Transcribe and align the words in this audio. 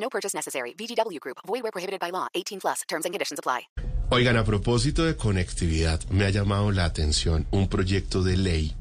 No 0.00 0.08
purchase 0.08 0.34
necessary. 0.34 0.74
VGW 0.74 1.20
Group. 1.20 1.38
Void 1.46 1.62
where 1.62 1.72
prohibited 1.72 2.00
by 2.00 2.10
law. 2.10 2.26
18 2.34 2.60
plus. 2.60 2.82
Terms 2.88 3.04
and 3.04 3.12
conditions 3.12 3.38
apply. 3.38 3.68
Oigan, 4.10 4.38
a 4.38 4.44
propósito 4.44 5.04
de 5.04 5.16
conectividad, 5.16 6.00
me 6.08 6.24
ha 6.24 6.30
llamado 6.30 6.72
la 6.72 6.86
atención 6.86 7.46
un 7.50 7.68
proyecto 7.68 8.22
de 8.22 8.38
ley 8.38 8.74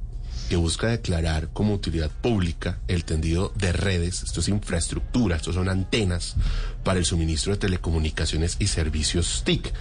que 0.47 0.55
busca 0.55 0.87
declarar 0.87 1.49
como 1.51 1.73
utilidad 1.73 2.09
pública 2.09 2.79
el 2.87 3.03
tendido 3.03 3.51
de 3.55 3.73
redes, 3.73 4.23
esto 4.23 4.39
es 4.39 4.47
infraestructura, 4.47 5.35
esto 5.35 5.51
son 5.51 5.67
antenas 5.67 6.37
para 6.85 6.99
el 6.99 7.05
suministro 7.05 7.51
de 7.51 7.59
telecomunicaciones 7.59 8.55
y 8.59 8.67
servicios 8.67 9.43
TIC. 9.43 9.73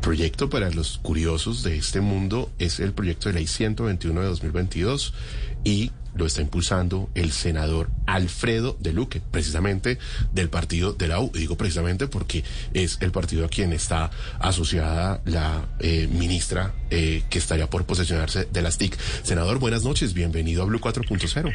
Proyecto 0.00 0.50
para 0.50 0.70
los 0.70 0.98
curiosos 0.98 1.62
de 1.62 1.76
este 1.76 2.00
mundo 2.00 2.50
es 2.58 2.80
el 2.80 2.92
proyecto 2.92 3.28
de 3.28 3.36
ley 3.36 3.46
121 3.46 4.20
de 4.20 4.26
2022 4.26 5.14
y 5.62 5.92
lo 6.18 6.26
está 6.26 6.42
impulsando 6.42 7.08
el 7.14 7.30
senador 7.30 7.88
Alfredo 8.06 8.76
de 8.80 8.92
Luque, 8.92 9.22
precisamente 9.30 9.98
del 10.32 10.50
partido 10.50 10.92
de 10.92 11.08
la 11.08 11.20
U. 11.20 11.30
Digo 11.32 11.56
precisamente 11.56 12.08
porque 12.08 12.44
es 12.74 12.98
el 13.00 13.12
partido 13.12 13.46
a 13.46 13.48
quien 13.48 13.72
está 13.72 14.10
asociada 14.40 15.22
la 15.24 15.64
eh, 15.78 16.08
ministra 16.10 16.72
eh, 16.90 17.22
que 17.30 17.38
estaría 17.38 17.70
por 17.70 17.86
posesionarse 17.86 18.48
de 18.50 18.62
las 18.62 18.78
TIC. 18.78 18.98
Senador, 18.98 19.60
buenas 19.60 19.84
noches, 19.84 20.12
bienvenido 20.12 20.62
a 20.62 20.66
Blue 20.66 20.80
4.0. 20.80 21.54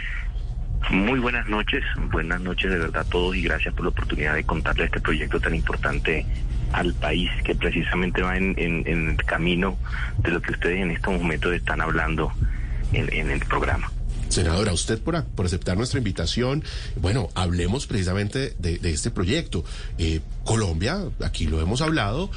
Muy 0.92 1.20
buenas 1.20 1.48
noches, 1.48 1.84
buenas 2.12 2.42
noches 2.42 2.72
de 2.72 2.78
verdad 2.78 3.06
a 3.06 3.10
todos 3.10 3.36
y 3.36 3.42
gracias 3.42 3.74
por 3.74 3.84
la 3.84 3.90
oportunidad 3.90 4.36
de 4.36 4.44
contarle 4.44 4.86
este 4.86 5.00
proyecto 5.00 5.40
tan 5.40 5.56
importante 5.56 6.26
al 6.72 6.94
país 6.94 7.30
que 7.44 7.56
precisamente 7.56 8.22
va 8.22 8.36
en, 8.38 8.54
en 8.58 9.10
el 9.10 9.18
camino 9.24 9.78
de 10.18 10.32
lo 10.32 10.42
que 10.42 10.52
ustedes 10.52 10.82
en 10.82 10.92
estos 10.92 11.14
momentos 11.14 11.54
están 11.54 11.82
hablando 11.82 12.34
en, 12.92 13.12
en 13.14 13.30
el 13.30 13.40
programa. 13.42 13.93
Senadora, 14.34 14.74
usted 14.74 15.00
por, 15.00 15.24
por, 15.24 15.46
aceptar 15.46 15.78
nuestra 15.78 16.00
invitación. 16.00 16.64
Bueno, 17.00 17.30
hablemos 17.36 17.88
precisamente 17.88 18.54
de, 18.60 18.80
de 18.80 18.92
este 18.92 19.12
proyecto. 19.12 19.64
Eh, 19.98 20.22
Colombia, 20.44 21.00
aquí 21.22 21.48
lo 21.48 21.62
hemos 21.62 21.82
hablado, 21.82 22.30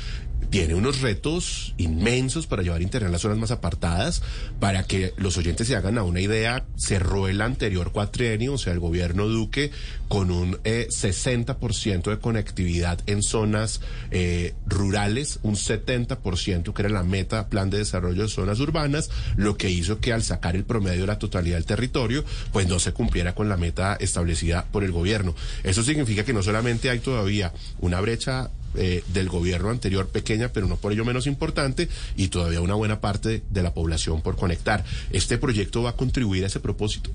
tiene 0.50 0.74
unos 0.74 1.00
retos 1.00 1.74
inmensos 1.76 2.46
para 2.46 2.62
llevar 2.62 2.82
Internet 2.82 3.08
a 3.08 3.12
las 3.12 3.22
zonas 3.22 3.38
más 3.38 3.50
apartadas. 3.50 4.22
Para 4.60 4.84
que 4.84 5.12
los 5.16 5.36
oyentes 5.36 5.66
se 5.66 5.76
hagan 5.76 5.98
a 5.98 6.02
una 6.02 6.20
idea, 6.20 6.64
cerró 6.76 7.28
el 7.28 7.40
anterior 7.40 7.92
cuatrienio, 7.92 8.54
o 8.54 8.58
sea, 8.58 8.72
el 8.72 8.80
gobierno 8.80 9.26
Duque, 9.26 9.70
con 10.08 10.30
un 10.30 10.58
eh, 10.64 10.86
60% 10.90 12.10
de 12.10 12.18
conectividad 12.18 13.00
en 13.06 13.22
zonas 13.22 13.80
eh, 14.10 14.54
rurales, 14.66 15.40
un 15.42 15.56
70% 15.56 16.72
que 16.72 16.82
era 16.82 16.90
la 16.90 17.02
meta 17.02 17.48
plan 17.48 17.70
de 17.70 17.78
desarrollo 17.78 18.22
de 18.22 18.28
zonas 18.28 18.60
urbanas, 18.60 19.10
lo 19.36 19.56
que 19.56 19.70
hizo 19.70 20.00
que 20.00 20.12
al 20.12 20.22
sacar 20.22 20.56
el 20.56 20.64
promedio 20.64 21.02
de 21.02 21.06
la 21.08 21.18
totalidad 21.18 21.56
del 21.56 21.66
territorio, 21.66 22.24
pues 22.52 22.68
no 22.68 22.78
se 22.78 22.92
cumpliera 22.92 23.34
con 23.34 23.48
la 23.48 23.56
meta 23.56 23.96
establecida 24.00 24.66
por 24.70 24.84
el 24.84 24.92
gobierno. 24.92 25.34
Eso 25.64 25.82
significa 25.82 26.24
que 26.24 26.32
no 26.32 26.42
solamente 26.42 26.90
hay 26.90 27.00
todavía 27.00 27.52
una 27.80 28.00
brecha 28.00 28.50
eh, 28.76 29.02
del 29.08 29.28
gobierno 29.28 29.70
anterior 29.70 30.08
pequeña, 30.08 30.48
pero 30.48 30.66
no 30.66 30.76
por 30.76 30.92
ello 30.92 31.04
menos 31.04 31.26
importante, 31.26 31.88
y 32.16 32.28
todavía 32.28 32.60
una 32.60 32.74
buena 32.74 33.00
parte 33.00 33.42
de 33.50 33.62
la 33.62 33.74
población 33.74 34.22
por 34.22 34.36
conectar. 34.36 34.84
¿Este 35.10 35.38
proyecto 35.38 35.82
va 35.82 35.90
a 35.90 35.96
contribuir 35.96 36.44
a 36.44 36.46
ese 36.46 36.60
propósito? 36.60 37.10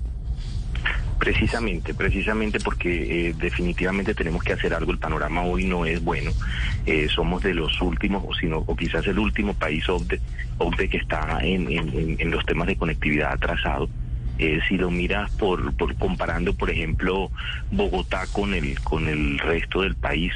Precisamente, 1.19 1.93
precisamente 1.93 2.59
porque 2.59 3.27
eh, 3.29 3.35
definitivamente 3.37 4.15
tenemos 4.15 4.43
que 4.43 4.53
hacer 4.53 4.73
algo. 4.73 4.91
El 4.91 4.97
panorama 4.97 5.43
hoy 5.43 5.65
no 5.65 5.85
es 5.85 6.03
bueno. 6.03 6.31
Eh, 6.87 7.07
somos 7.13 7.43
de 7.43 7.53
los 7.53 7.79
últimos, 7.79 8.23
o, 8.27 8.33
sino, 8.33 8.57
o 8.65 8.75
quizás 8.75 9.05
el 9.05 9.19
último 9.19 9.53
país 9.53 9.87
OCDE 9.87 10.89
que 10.89 10.97
está 10.97 11.39
en, 11.43 11.69
en, 11.71 12.17
en 12.19 12.31
los 12.31 12.43
temas 12.45 12.65
de 12.67 12.75
conectividad 12.75 13.33
atrasado. 13.33 13.87
Eh, 14.39 14.59
si 14.67 14.75
lo 14.75 14.89
miras 14.89 15.29
por, 15.33 15.71
por 15.75 15.93
comparando, 15.97 16.55
por 16.55 16.71
ejemplo, 16.71 17.29
Bogotá 17.69 18.25
con 18.31 18.55
el 18.55 18.79
con 18.79 19.07
el 19.07 19.37
resto 19.37 19.81
del 19.81 19.93
país, 19.93 20.33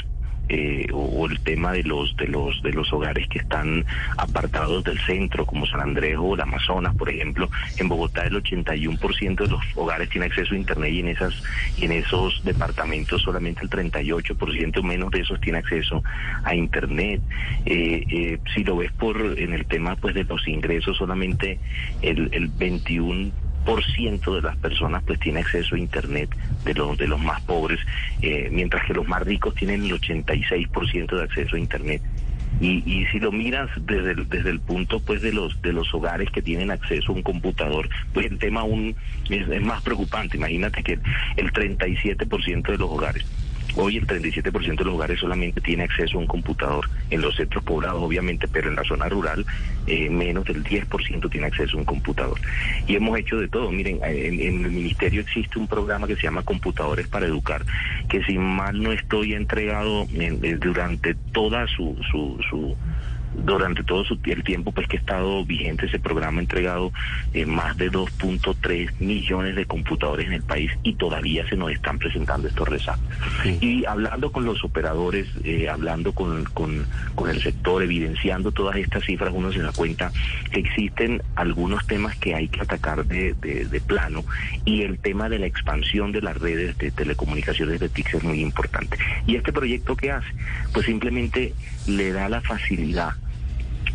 eh, 0.49 0.87
o, 0.91 0.99
o, 0.99 1.27
el 1.27 1.39
tema 1.39 1.71
de 1.73 1.83
los 1.83 2.15
de 2.17 2.27
los 2.27 2.61
de 2.61 2.73
los 2.73 2.91
hogares 2.93 3.27
que 3.27 3.39
están 3.39 3.85
apartados 4.17 4.83
del 4.83 4.99
centro 4.99 5.45
como 5.45 5.65
San 5.65 5.81
Andrés 5.81 6.17
o 6.19 6.35
el 6.35 6.41
Amazonas 6.41 6.95
por 6.95 7.09
ejemplo 7.09 7.49
en 7.77 7.87
Bogotá 7.87 8.25
el 8.25 8.41
81% 8.41 9.35
de 9.35 9.47
los 9.47 9.61
hogares 9.75 10.09
tiene 10.09 10.27
acceso 10.27 10.53
a 10.53 10.57
internet 10.57 10.91
y 10.91 10.99
en 10.99 11.07
esas 11.09 11.33
en 11.81 11.91
esos 11.91 12.43
departamentos 12.43 13.21
solamente 13.21 13.61
el 13.63 13.69
38% 13.69 14.83
menos 14.83 15.11
de 15.11 15.21
esos 15.21 15.39
tiene 15.41 15.59
acceso 15.59 16.03
a 16.43 16.55
internet. 16.55 17.21
Eh, 17.65 18.03
eh, 18.09 18.39
si 18.53 18.63
lo 18.63 18.77
ves 18.77 18.91
por 18.93 19.17
en 19.37 19.53
el 19.53 19.65
tema 19.65 19.95
pues 19.95 20.13
de 20.15 20.23
los 20.23 20.47
ingresos 20.47 20.97
solamente 20.97 21.59
el, 22.01 22.29
el 22.33 22.47
21 22.47 23.31
por 23.31 23.33
ciento 23.33 23.44
de 23.65 24.41
las 24.41 24.55
personas 24.57 25.03
pues 25.05 25.19
tiene 25.19 25.39
acceso 25.39 25.75
a 25.75 25.79
internet 25.79 26.29
de 26.63 26.73
los 26.73 26.97
de 26.97 27.07
los 27.07 27.19
más 27.19 27.41
pobres 27.41 27.79
eh, 28.21 28.49
mientras 28.51 28.85
que 28.85 28.93
los 28.93 29.07
más 29.07 29.23
ricos 29.23 29.55
tienen 29.55 29.83
el 29.83 29.91
86% 29.91 31.17
de 31.17 31.23
acceso 31.23 31.55
a 31.55 31.59
internet. 31.59 32.01
Y, 32.61 32.83
y 32.89 33.05
si 33.07 33.19
lo 33.19 33.33
miras 33.33 33.69
desde 33.81 34.11
el, 34.11 34.29
desde 34.29 34.49
el 34.49 34.61
punto 34.61 35.01
pues 35.01 35.21
de 35.21 35.33
los 35.33 35.61
de 35.61 35.73
los 35.73 35.93
hogares 35.93 36.29
que 36.31 36.41
tienen 36.41 36.71
acceso 36.71 37.11
a 37.11 37.15
un 37.15 37.21
computador 37.21 37.89
pues 38.13 38.27
el 38.27 38.37
tema 38.37 38.61
aún 38.61 38.95
es, 39.29 39.47
es 39.47 39.61
más 39.61 39.81
preocupante. 39.81 40.37
Imagínate 40.37 40.83
que 40.83 40.99
el 41.35 41.51
37% 41.51 42.71
de 42.71 42.77
los 42.77 42.89
hogares 42.89 43.25
Hoy 43.75 43.97
el 43.97 44.07
37% 44.07 44.77
de 44.77 44.85
los 44.85 44.93
hogares 44.93 45.19
solamente 45.19 45.59
tiene 45.61 45.83
acceso 45.83 46.17
a 46.17 46.21
un 46.21 46.27
computador 46.27 46.89
en 47.09 47.21
los 47.21 47.35
centros 47.35 47.63
poblados, 47.63 48.01
obviamente, 48.01 48.47
pero 48.47 48.69
en 48.69 48.75
la 48.75 48.83
zona 48.83 49.09
rural 49.09 49.45
eh, 49.87 50.09
menos 50.09 50.45
del 50.45 50.63
10% 50.63 51.29
tiene 51.29 51.47
acceso 51.47 51.75
a 51.75 51.79
un 51.79 51.85
computador. 51.85 52.39
Y 52.87 52.95
hemos 52.95 53.17
hecho 53.19 53.37
de 53.37 53.47
todo. 53.47 53.71
Miren, 53.71 53.99
en, 54.03 54.39
en, 54.39 54.65
el 54.65 54.71
ministerio 54.71 55.21
existe 55.21 55.59
un 55.59 55.67
programa 55.67 56.07
que 56.07 56.15
se 56.15 56.23
llama 56.23 56.43
Computadores 56.43 57.07
para 57.07 57.25
Educar, 57.25 57.65
que 58.07 58.23
si 58.23 58.37
mal 58.37 58.81
no 58.81 58.91
estoy 58.91 59.33
entregado 59.33 60.07
en, 60.13 60.59
durante 60.59 61.15
toda 61.33 61.67
su, 61.67 61.97
su, 62.11 62.39
su 62.49 62.75
durante 63.43 63.83
todo 63.83 64.03
su, 64.05 64.17
el 64.25 64.43
tiempo 64.43 64.71
pues 64.71 64.87
que 64.87 64.97
ha 64.97 64.99
estado 64.99 65.45
vigente 65.45 65.85
ese 65.85 65.99
programa 65.99 66.39
ha 66.39 66.41
entregado 66.41 66.91
eh, 67.33 67.45
más 67.45 67.77
de 67.77 67.91
2.3 67.91 68.99
millones 68.99 69.55
de 69.55 69.65
computadores 69.65 70.27
en 70.27 70.33
el 70.33 70.43
país 70.43 70.71
y 70.83 70.93
todavía 70.93 71.47
se 71.47 71.55
nos 71.55 71.71
están 71.71 71.99
presentando 71.99 72.47
estos 72.47 72.67
rezagos. 72.67 73.03
Sí. 73.43 73.57
Y 73.61 73.85
hablando 73.85 74.31
con 74.31 74.45
los 74.45 74.63
operadores, 74.63 75.27
eh, 75.43 75.69
hablando 75.69 76.13
con, 76.13 76.45
con, 76.45 76.85
con, 77.15 77.29
el 77.29 77.41
sector, 77.41 77.83
evidenciando 77.83 78.51
todas 78.51 78.77
estas 78.77 79.03
cifras, 79.03 79.31
uno 79.33 79.51
se 79.51 79.59
da 79.59 79.71
cuenta 79.71 80.11
que 80.51 80.59
existen 80.59 81.21
algunos 81.35 81.85
temas 81.87 82.15
que 82.17 82.35
hay 82.35 82.47
que 82.47 82.61
atacar 82.61 83.05
de, 83.05 83.33
de, 83.33 83.65
de 83.65 83.81
plano 83.81 84.23
y 84.63 84.81
el 84.81 84.99
tema 84.99 85.29
de 85.29 85.39
la 85.39 85.47
expansión 85.47 86.11
de 86.11 86.21
las 86.21 86.37
redes 86.37 86.77
de 86.77 86.91
telecomunicaciones 86.91 87.79
de 87.79 87.89
TIC 87.89 88.15
es 88.15 88.23
muy 88.23 88.41
importante. 88.41 88.97
¿Y 89.27 89.35
este 89.35 89.51
proyecto 89.51 89.95
qué 89.95 90.11
hace? 90.11 90.27
Pues 90.73 90.85
simplemente 90.85 91.53
le 91.87 92.11
da 92.11 92.29
la 92.29 92.41
facilidad 92.41 93.13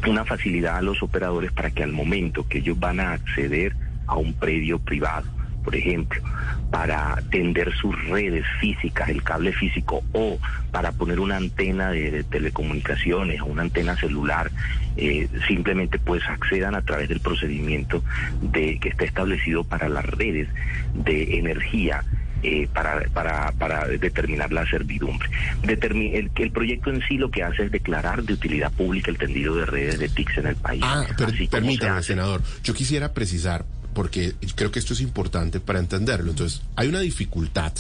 una 0.08 0.24
facilidad 0.24 0.76
a 0.76 0.82
los 0.82 1.02
operadores 1.02 1.52
para 1.52 1.70
que 1.70 1.82
al 1.82 1.92
momento 1.92 2.46
que 2.48 2.58
ellos 2.58 2.78
van 2.78 3.00
a 3.00 3.12
acceder 3.12 3.74
a 4.06 4.16
un 4.16 4.32
predio 4.32 4.78
privado, 4.78 5.26
por 5.62 5.76
ejemplo, 5.76 6.22
para 6.70 7.16
tender 7.30 7.72
sus 7.74 7.94
redes 8.08 8.44
físicas, 8.60 9.08
el 9.08 9.22
cable 9.22 9.52
físico, 9.52 10.02
o 10.12 10.38
para 10.70 10.92
poner 10.92 11.20
una 11.20 11.36
antena 11.36 11.90
de, 11.90 12.24
telecomunicaciones 12.24 13.40
o 13.40 13.46
una 13.46 13.62
antena 13.62 13.96
celular, 13.96 14.50
eh, 14.96 15.28
simplemente 15.46 15.98
pues 15.98 16.22
accedan 16.28 16.74
a 16.74 16.82
través 16.82 17.08
del 17.08 17.20
procedimiento 17.20 18.02
de 18.40 18.78
que 18.78 18.88
está 18.88 19.04
establecido 19.04 19.64
para 19.64 19.88
las 19.88 20.04
redes 20.04 20.48
de 20.94 21.38
energía 21.38 22.04
eh, 22.42 22.68
para, 22.72 23.00
para, 23.12 23.52
para 23.52 23.86
determinar 23.86 24.52
la 24.52 24.66
servidumbre. 24.66 25.28
Determin 25.62 26.14
el, 26.14 26.30
el 26.34 26.50
proyecto 26.50 26.90
en 26.90 27.02
sí 27.06 27.18
lo 27.18 27.30
que 27.30 27.42
hace 27.42 27.64
es 27.64 27.70
declarar 27.70 28.22
de 28.22 28.34
utilidad 28.34 28.72
pública 28.72 29.10
el 29.10 29.18
tendido 29.18 29.54
de 29.56 29.66
redes 29.66 29.98
de 29.98 30.08
TICS 30.08 30.38
en 30.38 30.46
el 30.46 30.56
país. 30.56 30.82
Ah, 30.84 31.06
per 31.16 31.48
permítame, 31.48 32.02
senador. 32.02 32.42
Yo 32.62 32.74
quisiera 32.74 33.12
precisar, 33.12 33.64
porque 33.94 34.34
creo 34.54 34.70
que 34.70 34.78
esto 34.78 34.94
es 34.94 35.00
importante 35.00 35.60
para 35.60 35.78
entenderlo. 35.78 36.30
Entonces, 36.30 36.62
hay 36.76 36.88
una 36.88 37.00
dificultad 37.00 37.72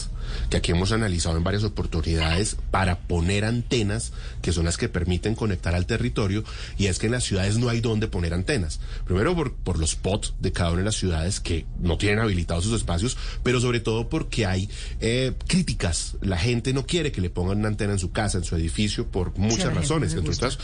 que 0.48 0.56
aquí 0.56 0.72
hemos 0.72 0.92
analizado 0.92 1.36
en 1.36 1.44
varias 1.44 1.64
oportunidades 1.64 2.56
para 2.70 3.00
poner 3.00 3.44
antenas, 3.44 4.12
que 4.42 4.52
son 4.52 4.64
las 4.64 4.76
que 4.76 4.88
permiten 4.88 5.34
conectar 5.34 5.74
al 5.74 5.86
territorio, 5.86 6.44
y 6.78 6.86
es 6.86 6.98
que 6.98 7.06
en 7.06 7.12
las 7.12 7.24
ciudades 7.24 7.58
no 7.58 7.68
hay 7.68 7.80
dónde 7.80 8.08
poner 8.08 8.34
antenas. 8.34 8.80
Primero 9.04 9.34
por, 9.34 9.54
por 9.54 9.78
los 9.78 9.96
POT 9.96 10.34
de 10.40 10.52
cada 10.52 10.70
una 10.70 10.78
de 10.78 10.84
las 10.84 10.96
ciudades 10.96 11.40
que 11.40 11.66
no 11.80 11.98
tienen 11.98 12.20
habilitados 12.20 12.64
sus 12.64 12.76
espacios, 12.76 13.16
pero 13.42 13.60
sobre 13.60 13.80
todo 13.80 14.08
porque 14.08 14.46
hay 14.46 14.68
eh, 15.00 15.32
críticas. 15.46 16.16
La 16.20 16.38
gente 16.38 16.72
no 16.72 16.86
quiere 16.86 17.12
que 17.12 17.20
le 17.20 17.30
pongan 17.30 17.58
una 17.58 17.68
antena 17.68 17.92
en 17.92 17.98
su 17.98 18.12
casa, 18.12 18.38
en 18.38 18.44
su 18.44 18.56
edificio, 18.56 19.06
por 19.06 19.36
muchas 19.36 19.74
razones, 19.74 20.14
entre 20.14 20.34
otras 20.34 20.58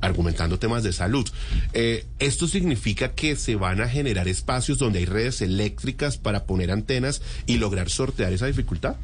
argumentando 0.00 0.58
temas 0.58 0.82
de 0.82 0.92
salud. 0.92 1.28
Eh, 1.72 2.06
esto 2.18 2.48
significa 2.48 3.12
que 3.12 3.36
se 3.36 3.54
van 3.56 3.80
a 3.80 3.88
generar 3.88 4.28
espacios 4.28 4.78
donde 4.78 4.89
hay 4.98 5.06
redes 5.06 5.40
eléctricas 5.42 6.18
para 6.18 6.44
poner 6.44 6.70
antenas 6.70 7.22
y 7.46 7.58
lograr 7.58 7.88
sortear 7.88 8.32
esa 8.32 8.46
dificultad. 8.46 8.96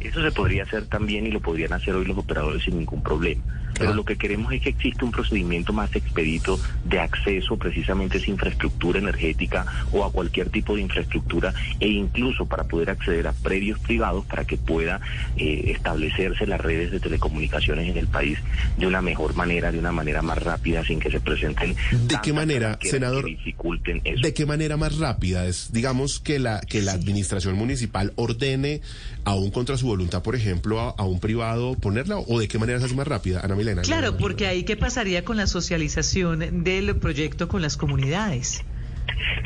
Eso 0.00 0.22
se 0.22 0.30
podría 0.30 0.64
hacer 0.64 0.86
también 0.86 1.26
y 1.26 1.30
lo 1.30 1.40
podrían 1.40 1.72
hacer 1.72 1.94
hoy 1.94 2.04
los 2.04 2.18
operadores 2.18 2.64
sin 2.64 2.78
ningún 2.78 3.02
problema. 3.02 3.42
Pero 3.78 3.94
lo 3.94 4.04
que 4.04 4.16
queremos 4.16 4.52
es 4.52 4.62
que 4.62 4.70
exista 4.70 5.04
un 5.04 5.10
procedimiento 5.10 5.72
más 5.72 5.94
expedito 5.94 6.58
de 6.84 7.00
acceso 7.00 7.56
precisamente 7.56 8.16
a 8.16 8.20
esa 8.20 8.30
infraestructura 8.30 8.98
energética 8.98 9.66
o 9.92 10.04
a 10.04 10.12
cualquier 10.12 10.48
tipo 10.50 10.76
de 10.76 10.82
infraestructura 10.82 11.52
e 11.80 11.88
incluso 11.88 12.46
para 12.46 12.64
poder 12.64 12.90
acceder 12.90 13.26
a 13.26 13.32
predios 13.32 13.78
privados 13.80 14.24
para 14.26 14.44
que 14.44 14.56
pueda 14.56 15.00
eh, 15.36 15.72
establecerse 15.74 16.46
las 16.46 16.60
redes 16.60 16.90
de 16.90 17.00
telecomunicaciones 17.00 17.88
en 17.88 17.96
el 17.96 18.06
país 18.06 18.38
de 18.78 18.86
una 18.86 19.02
mejor 19.02 19.34
manera, 19.34 19.70
de 19.70 19.78
una 19.78 19.92
manera 19.92 20.22
más 20.22 20.42
rápida, 20.42 20.84
sin 20.84 20.98
que 20.98 21.10
se 21.10 21.20
presenten. 21.20 21.76
¿De 22.06 22.16
qué 22.22 22.32
manera, 22.32 22.78
senador? 22.80 23.24
Que 23.24 23.30
dificulten 23.32 24.00
eso. 24.04 24.22
¿De 24.22 24.32
qué 24.32 24.46
manera 24.46 24.76
más 24.76 24.98
rápida? 24.98 25.46
Es, 25.46 25.72
digamos, 25.72 26.20
que 26.20 26.38
la, 26.38 26.60
que 26.60 26.80
la 26.80 26.92
administración 26.92 27.56
municipal 27.56 28.12
ordene, 28.16 28.80
aún 29.24 29.50
contra 29.50 29.76
su 29.76 29.85
voluntad, 29.86 30.22
por 30.22 30.34
ejemplo, 30.36 30.80
a, 30.80 30.90
a 30.90 31.04
un 31.04 31.20
privado 31.20 31.74
ponerla, 31.74 32.18
o 32.18 32.38
de 32.40 32.48
qué 32.48 32.58
manera 32.58 32.78
se 32.80 32.86
hace 32.86 32.94
más 32.94 33.06
rápida, 33.08 33.40
Ana 33.42 33.54
Milena. 33.54 33.82
Claro, 33.82 34.16
porque 34.16 34.46
ahí 34.46 34.64
qué 34.64 34.76
pasaría 34.76 35.24
con 35.24 35.36
la 35.36 35.46
socialización 35.46 36.62
del 36.64 36.96
proyecto 36.96 37.48
con 37.48 37.62
las 37.62 37.76
comunidades. 37.76 38.62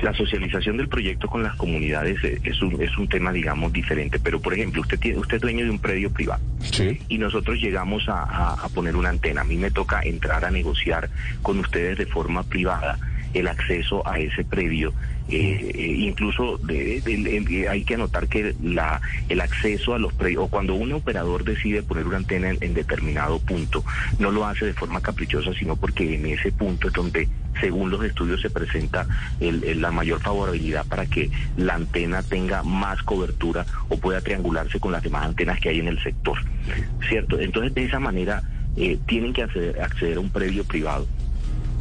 La 0.02 0.14
socialización 0.14 0.78
del 0.78 0.88
proyecto 0.88 1.28
con 1.28 1.42
las 1.42 1.54
comunidades 1.56 2.16
eh, 2.25 2.40
es 2.44 2.62
un, 2.62 2.81
es 2.81 2.96
un 2.96 3.06
tema, 3.08 3.31
digamos, 3.32 3.72
diferente. 3.72 4.19
Pero, 4.19 4.40
por 4.40 4.54
ejemplo, 4.54 4.81
usted, 4.81 4.98
tiene, 4.98 5.19
usted 5.19 5.37
es 5.37 5.42
dueño 5.42 5.64
de 5.64 5.70
un 5.70 5.78
predio 5.78 6.10
privado 6.10 6.43
Sí. 6.62 6.98
y 7.08 7.19
nosotros 7.19 7.58
llegamos 7.60 8.08
a, 8.08 8.22
a- 8.22 8.54
a 8.54 8.69
poner 8.70 8.96
una 8.96 9.10
antena. 9.10 9.43
A 9.43 9.44
mí 9.44 9.56
me 9.56 9.70
toca 9.70 10.00
entrar 10.02 10.44
a 10.46 10.50
negociar 10.50 11.10
con 11.43 11.58
ustedes 11.58 11.98
de 11.98 12.06
forma 12.06 12.43
privada 12.43 12.98
el 13.35 13.49
acceso 13.49 14.06
a 14.09 14.19
ese 14.19 14.44
predio. 14.44 14.93
Eh, 15.29 15.71
eh, 15.75 15.87
incluso 15.99 16.59
de- 16.59 17.69
hay 17.71 17.85
que 17.85 17.94
anotar 17.94 18.27
que 18.27 18.56
la, 18.61 19.00
el 19.29 19.41
acceso 19.41 19.94
a 19.94 19.99
los 20.00 20.12
predios, 20.12 20.44
o 20.44 20.49
cuando 20.49 20.75
un 20.75 20.93
operador 20.93 21.44
decide 21.44 21.85
poner 21.85 22.06
una 22.09 22.17
antena 22.17 22.50
en, 22.50 22.75
determinado 22.75 23.38
punto, 23.38 23.85
no 24.19 24.32
lo 24.32 24.44
hace 24.44 24.67
de 24.67 24.73
forma 24.75 25.00
caprichosa, 25.00 25.53
sino 25.55 25.77
porque 25.77 26.17
en 26.17 26.27
ese 26.27 26.50
punto 26.50 26.88
es 26.88 26.94
donde, 26.94 27.29
según 27.61 27.91
los 27.91 28.03
estudios, 28.05 28.41
se 28.41 28.50
presenta 28.50 29.06
el- 29.38 29.81
la 29.81 29.93
mayor 29.93 30.21
favorabilidad 30.21 30.85
para 30.87 31.06
que 31.06 31.31
la 31.56 31.75
antena 31.75 32.25
tenga 32.25 32.65
más 32.65 33.00
cobertura 33.05 33.65
o 33.88 33.99
pueda 33.99 34.21
triangularse 34.21 34.81
con 34.81 34.91
las 34.91 35.03
demás 35.05 35.27
antenas 35.27 35.61
que 35.61 35.69
hay 35.69 35.79
en 35.79 35.87
el 35.88 36.03
sector. 36.03 36.38
¿Cierto? 37.09 37.38
Entonces, 37.38 37.73
de 37.75 37.85
esa 37.85 38.00
manera, 38.00 38.43
eh, 38.77 38.99
tienen 39.06 39.32
que 39.32 39.43
acceder, 39.44 39.81
acceder 39.81 40.17
a 40.17 40.21
un 40.21 40.31
predio 40.31 40.65
privado. 40.65 41.06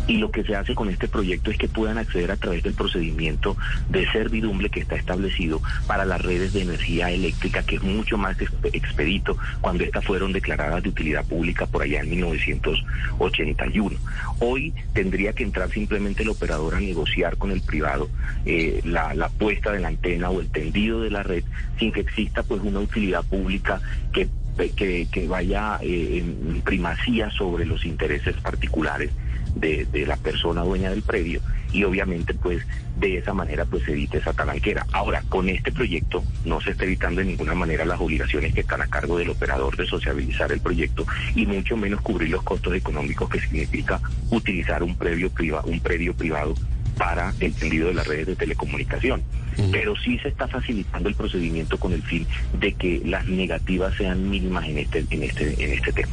Y 0.09 0.17
lo 0.17 0.31
que 0.31 0.44
se 0.44 0.56
hace 0.56 0.73
con 0.75 0.89
este 0.89 1.07
proyecto 1.07 1.51
es 1.51 1.57
que 1.57 1.67
puedan 1.69 2.00
acceder 2.00 2.31
a 2.31 2.35
través 2.35 2.63
del 2.63 2.73
procedimiento 2.73 3.56
de 3.89 4.09
servidumbre 4.11 4.69
que 4.69 4.79
está 4.81 4.95
establecido 4.95 5.61
para 5.85 6.03
las 6.03 6.19
redes 6.21 6.51
de 6.51 6.63
energía 6.63 7.11
eléctrica, 7.11 7.61
que 7.63 7.75
es 7.75 7.83
mucho 7.83 8.17
más 8.17 8.35
exp- 8.39 8.69
expedito 8.73 9.38
cuando 9.61 9.83
estas 9.83 10.03
fueron 10.03 10.33
declaradas 10.33 10.81
de 10.81 10.89
utilidad 10.89 11.23
pública 11.25 11.67
por 11.67 11.83
allá 11.83 12.01
en 12.01 12.09
1981. 12.09 13.97
Hoy 14.39 14.73
tendría 14.94 15.33
que 15.33 15.44
entrar 15.44 15.69
simplemente 15.69 16.23
el 16.23 16.29
operador 16.29 16.73
a 16.75 16.79
negociar 16.79 17.38
con 17.38 17.51
el 17.51 17.62
privado 17.62 18.09
eh, 18.45 18.81
la, 18.85 19.13
la 19.13 19.29
puesta 19.29 19.71
de 19.71 19.79
la 19.79 19.89
antena 19.89 20.29
o 20.31 20.41
el 20.41 20.50
tendido 20.50 21.01
de 21.01 21.12
la 21.12 21.21
red 21.23 21.44
sin 21.77 21.91
que 21.91 22.00
exista 22.01 22.41
pues 22.44 22.62
una 22.63 22.79
utilidad 22.79 23.23
pública 23.25 23.79
que 24.12 24.27
que, 24.67 25.27
vaya 25.27 25.79
eh, 25.81 26.19
en 26.19 26.61
primacía 26.61 27.29
sobre 27.31 27.65
los 27.65 27.85
intereses 27.85 28.35
particulares 28.38 29.11
de, 29.56 29.88
la 30.06 30.17
persona 30.17 30.61
dueña 30.61 30.89
del 30.89 31.01
predio 31.01 31.41
y 31.71 31.83
obviamente 31.83 32.33
pues 32.33 32.63
de 32.97 33.17
esa 33.17 33.33
manera 33.33 33.65
pues 33.65 33.83
se 33.83 33.91
evite 33.91 34.17
esa 34.17 34.33
talanquera. 34.33 34.85
Ahora, 34.91 35.23
con 35.29 35.50
este 35.50 35.71
proyecto 35.71 36.23
no 36.45 36.59
se 36.61 36.71
está 36.71 36.85
evitando 36.85 37.21
de 37.21 37.27
ninguna 37.27 37.53
manera 37.53 37.85
las 37.85 38.00
obligaciones 38.00 38.53
que 38.53 38.61
están 38.61 38.81
a 38.81 38.88
cargo 38.88 39.17
del 39.17 39.29
operador 39.29 39.77
de 39.77 39.85
sociabilizar 39.85 40.51
el 40.51 40.59
proyecto 40.59 41.05
y 41.35 41.45
mucho 41.45 41.77
menos 41.77 42.01
cubrir 42.01 42.29
los 42.29 42.44
costos 42.44 42.73
económicos 42.75 43.29
que 43.29 43.39
significa 43.39 44.01
utilizar 44.31 44.83
un 44.83 44.95
predio 44.95 45.29
privado, 45.29 45.67
un 45.67 45.79
predio 45.79 46.13
privado 46.13 46.55
para 47.00 47.34
el 47.40 47.54
tendido 47.54 47.88
de 47.88 47.96
las 47.96 48.06
redes 48.06 48.28
de 48.28 48.36
telecomunicación. 48.36 49.24
Pero 49.72 49.96
sí 49.96 50.19
se 50.19 50.28
está 50.28 50.48
facilitando 50.48 51.10
el 51.10 51.16
procedimiento 51.16 51.80
con 51.80 51.94
el 51.94 52.04
fin 52.04 52.28
de 52.60 52.74
que 52.74 53.01
las 53.04 53.25
negativas 53.25 53.96
sean 53.96 54.30
mínimas 54.30 54.66
en 54.68 54.78
este, 54.78 55.06
en 55.10 55.24
este, 55.24 55.63
en 55.63 55.72
este 55.74 55.92
tema. 55.92 56.12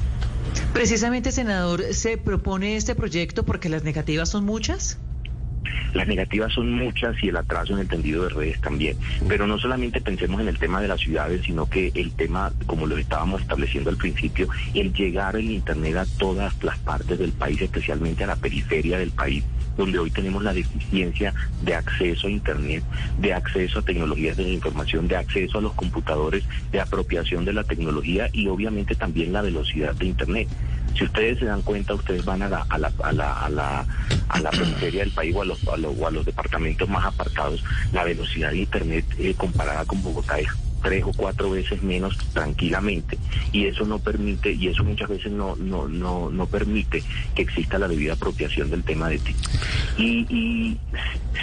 Precisamente, 0.73 1.33
senador, 1.33 1.83
¿se 1.93 2.17
propone 2.17 2.77
este 2.77 2.95
proyecto 2.95 3.45
porque 3.45 3.69
las 3.69 3.85
negativas 3.85 4.31
son 4.31 4.45
muchas? 4.45 4.99
Las 5.95 6.07
negativas 6.07 6.53
son 6.53 6.73
muchas 6.73 7.17
y 7.23 7.29
el 7.29 7.37
atraso 7.37 7.73
en 7.75 7.81
el 7.81 7.89
tendido 7.89 8.25
de 8.25 8.29
redes 8.31 8.61
también. 8.61 8.97
Pero 9.29 9.47
no 9.47 9.59
solamente 9.59 10.01
pensemos 10.01 10.41
en 10.41 10.49
el 10.49 10.59
tema 10.59 10.81
de 10.81 10.89
las 10.89 11.01
ciudades, 11.01 11.43
sino 11.45 11.69
que 11.69 11.91
el 11.95 12.13
tema, 12.13 12.53
como 12.67 12.87
lo 12.87 12.97
estábamos 12.97 13.41
estableciendo 13.43 13.91
al 13.91 13.97
principio, 13.97 14.49
el 14.75 14.93
llegar 14.93 15.37
el 15.37 15.51
Internet 15.51 15.97
a 15.97 16.07
todas 16.19 16.63
las 16.63 16.79
partes 16.79 17.19
del 17.19 17.33
país, 17.33 17.61
especialmente 17.61 18.25
a 18.25 18.29
la 18.29 18.37
periferia 18.37 18.99
del 18.99 19.11
país, 19.11 19.45
donde 19.77 19.99
hoy 19.99 20.11
tenemos 20.11 20.43
la 20.43 20.53
deficiencia 20.53 21.35
de 21.63 21.75
acceso 21.75 22.27
a 22.27 22.31
Internet, 22.31 22.83
de 23.19 23.35
acceso 23.35 23.79
a 23.79 23.83
tecnologías 23.83 24.37
de 24.37 24.45
la 24.45 24.51
información, 24.51 25.09
de 25.09 25.17
acceso 25.17 25.59
a 25.59 25.63
los 25.63 25.73
computadores, 25.75 26.45
de 26.73 26.81
apropiación 26.81 27.45
de 27.45 27.53
la 27.53 27.65
tecnología 27.65 28.29
y 28.33 28.49
obviamente 28.49 28.95
también 28.95 29.33
la 29.33 29.43
velocidad 29.43 29.95
de 29.95 30.07
Internet. 30.07 30.49
Si 30.97 31.05
ustedes 31.05 31.39
se 31.39 31.45
dan 31.45 31.61
cuenta, 31.63 31.95
ustedes 31.95 32.25
van 32.25 32.43
a 32.43 32.49
la, 32.49 32.67
a 32.69 32.79
la, 32.79 32.93
a 33.03 33.13
la, 33.13 33.33
a 33.33 33.51
la, 33.51 33.87
a 34.29 34.41
la 34.41 34.51
periferia 34.51 35.01
del 35.01 35.13
país 35.13 35.35
o 35.37 35.43
a, 35.43 35.45
los, 35.45 35.69
a, 35.69 35.77
los, 35.77 36.01
a 36.01 36.11
los 36.11 36.25
departamentos 36.25 36.89
más 36.89 37.05
apartados, 37.05 37.63
la 37.93 38.05
velocidad 38.05 38.51
de 38.51 38.59
Internet 38.59 39.05
eh, 39.19 39.35
comparada 39.37 39.85
con 39.85 40.03
Bogotá 40.03 40.39
es 40.39 40.49
tres 40.87 41.05
o 41.05 41.13
cuatro 41.13 41.51
veces 41.51 41.83
menos 41.83 42.17
tranquilamente. 42.33 43.19
Y 43.53 43.67
eso 43.67 43.85
no 43.85 43.99
permite 43.99 44.53
y 44.53 44.69
eso 44.69 44.85
muchas 44.85 45.09
veces 45.09 45.33
no 45.33 45.57
no 45.57 45.89
no 45.89 46.31
no 46.31 46.47
permite 46.47 47.03
que 47.35 47.43
exista 47.43 47.79
la 47.79 47.89
debida 47.89 48.13
apropiación 48.13 48.71
del 48.71 48.85
tema 48.85 49.09
de 49.09 49.19
ti. 49.19 49.35
Y, 49.99 50.27
y 50.29 50.79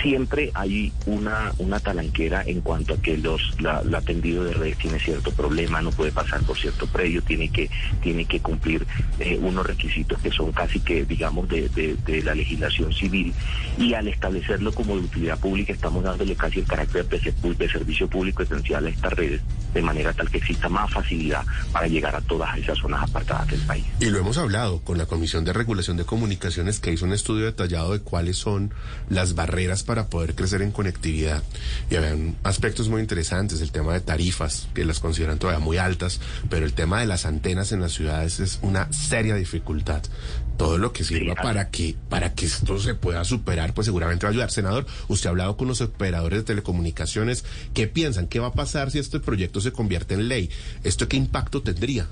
siempre 0.02 0.52
hay 0.54 0.94
una 1.06 1.52
una 1.58 1.80
talanquera 1.80 2.44
en 2.46 2.62
cuanto 2.62 2.94
a 2.94 2.98
que 2.98 3.18
los 3.18 3.62
la, 3.62 3.84
la 3.84 4.02
de 4.02 4.54
redes 4.54 4.78
tiene 4.78 5.00
cierto 5.00 5.32
problema 5.32 5.82
no 5.82 5.92
puede 5.92 6.12
pasar 6.12 6.42
por 6.44 6.58
cierto 6.58 6.88
predio 6.88 7.22
tiene 7.22 7.50
que 7.50 7.70
tiene 8.02 8.26
que 8.26 8.40
cumplir 8.40 8.86
eh, 9.20 9.38
unos 9.42 9.66
requisitos 9.66 10.20
que 10.20 10.32
son 10.32 10.52
casi 10.52 10.80
que 10.80 11.04
digamos 11.06 11.50
de, 11.50 11.68
de, 11.70 11.96
de 12.06 12.24
la 12.24 12.36
legislación 12.36 12.94
civil. 12.94 13.34
Y 13.78 13.94
al 13.94 14.08
establecerlo 14.08 14.72
como 14.74 14.96
de 14.96 15.04
utilidad 15.04 15.40
pública 15.40 15.74
estamos 15.74 16.04
dándole 16.04 16.36
casi 16.36 16.60
el 16.60 16.66
carácter 16.66 17.08
de, 17.08 17.70
servicio 17.70 18.08
público 18.08 18.44
esencial 18.44 18.86
a 18.86 18.90
estas 18.90 19.14
de 19.74 19.82
manera 19.82 20.14
tal 20.14 20.30
que 20.30 20.38
exista 20.38 20.70
más 20.70 20.92
facilidad 20.92 21.44
para 21.72 21.88
llegar 21.88 22.16
a 22.16 22.22
todas 22.22 22.58
esas 22.58 22.78
zonas 22.78 23.04
apartadas 23.04 23.48
del 23.48 23.60
país. 23.62 23.86
Y 24.00 24.06
lo 24.06 24.20
hemos 24.20 24.38
hablado 24.38 24.82
con 24.82 24.98
la 24.98 25.06
Comisión 25.06 25.44
de 25.46 25.54
Regulación 25.54 25.98
de 25.98 26.06
Comunicaciones 26.06 26.80
que 26.80 26.92
hizo 26.92 27.06
un 27.06 27.14
estudio 27.14 27.46
detallado 27.46 27.94
de 27.94 28.00
cuáles 28.00 28.38
son 28.38 28.74
las 29.10 29.36
barreras 29.36 29.84
para 29.84 30.08
poder 30.08 30.36
crecer 30.36 30.62
en 30.62 30.72
conectividad. 30.72 31.44
Y 31.90 31.96
habían 31.96 32.36
aspectos 32.44 32.90
muy 32.90 33.02
interesantes, 33.02 33.62
el 33.62 33.72
tema 33.72 33.94
de 33.94 34.02
tarifas, 34.02 34.68
que 34.74 34.86
las 34.86 35.00
consideran 35.00 35.40
todavía 35.40 35.64
muy 35.64 35.78
altas, 35.78 36.20
pero 36.50 36.66
el 36.66 36.74
tema 36.74 37.00
de 37.00 37.08
las 37.08 37.26
antenas 37.26 37.72
en 37.72 37.82
las 37.82 37.94
ciudades 37.94 38.40
es 38.40 38.60
una 38.62 38.92
seria 38.94 39.36
dificultad. 39.36 40.04
Todo 40.58 40.78
lo 40.78 40.94
que 40.94 41.04
sirva 41.04 41.36
para 41.36 41.70
que, 41.70 41.96
para 42.10 42.34
que 42.34 42.46
esto 42.46 42.80
se 42.80 42.94
pueda 42.94 43.24
superar, 43.24 43.74
pues 43.74 43.86
seguramente 43.86 44.26
va 44.26 44.30
a 44.30 44.32
ayudar. 44.32 44.52
Senador, 44.52 44.86
usted 45.08 45.28
ha 45.28 45.32
hablado 45.32 45.58
con 45.58 45.68
los 45.68 45.82
operadores 45.82 46.40
de 46.40 46.46
telecomunicaciones. 46.46 47.46
¿Qué 47.74 47.88
piensan? 47.88 48.28
¿Qué 48.28 48.40
va 48.40 48.48
a 48.48 48.54
pasar 48.54 48.92
si 48.92 49.00
este 49.00 49.20
proyecto 49.20 49.62
se 49.62 49.72
convierte 49.72 50.14
en 50.14 50.28
ley? 50.28 50.50
¿Esto 50.84 51.08
qué 51.08 51.18
impacto 51.18 51.62
tendría? 51.62 52.08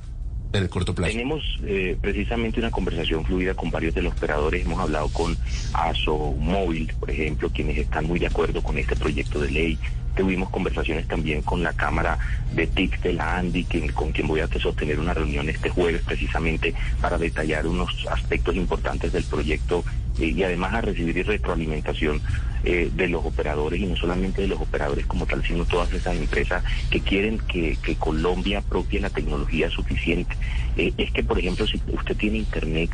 en 0.53 0.63
el 0.63 0.69
corto 0.69 0.93
plazo? 0.93 1.13
Tenemos 1.13 1.43
eh, 1.65 1.97
precisamente 2.01 2.59
una 2.59 2.71
conversación 2.71 3.25
fluida 3.25 3.53
con 3.53 3.71
varios 3.71 3.93
de 3.93 4.01
los 4.01 4.13
operadores. 4.13 4.65
Hemos 4.65 4.79
hablado 4.79 5.09
con 5.09 5.37
ASO 5.73 6.35
Móvil, 6.37 6.91
por 6.99 7.09
ejemplo, 7.09 7.49
quienes 7.49 7.77
están 7.77 8.05
muy 8.05 8.19
de 8.19 8.27
acuerdo 8.27 8.61
con 8.61 8.77
este 8.77 8.95
proyecto 8.95 9.39
de 9.39 9.51
ley. 9.51 9.79
Tuvimos 10.15 10.49
conversaciones 10.49 11.07
también 11.07 11.41
con 11.41 11.63
la 11.63 11.73
Cámara 11.73 12.17
de 12.53 12.67
TIC 12.67 13.01
de 13.01 13.13
la 13.13 13.37
ANDI, 13.37 13.65
con 13.93 14.11
quien 14.11 14.27
voy 14.27 14.41
a 14.41 14.47
sostener 14.47 14.99
una 14.99 15.13
reunión 15.13 15.49
este 15.49 15.69
jueves 15.69 16.01
precisamente 16.05 16.73
para 16.99 17.17
detallar 17.17 17.65
unos 17.65 18.05
aspectos 18.09 18.55
importantes 18.55 19.11
del 19.11 19.23
proyecto 19.23 19.83
eh, 20.19 20.33
y 20.35 20.43
además 20.43 20.73
a 20.73 20.81
recibir 20.81 21.25
retroalimentación 21.25 22.21
eh, 22.63 22.91
de 22.93 23.07
los 23.07 23.25
operadores 23.25 23.79
y 23.79 23.85
no 23.85 23.95
solamente 23.95 24.41
de 24.43 24.47
los 24.47 24.61
operadores 24.61 25.05
como 25.05 25.25
tal, 25.25 25.43
sino 25.43 25.65
todas 25.65 25.91
esas 25.93 26.15
empresas 26.15 26.63
que 26.89 26.99
quieren 26.99 27.39
que, 27.39 27.77
Colombia 27.97 28.59
apropie 28.59 28.99
la 28.99 29.09
tecnología 29.09 29.69
suficiente. 29.69 30.35
Eh, 30.77 30.93
es 30.97 31.11
que, 31.11 31.23
por 31.23 31.39
ejemplo, 31.39 31.65
si 31.65 31.81
usted 31.91 32.15
tiene 32.15 32.37
internet 32.37 32.89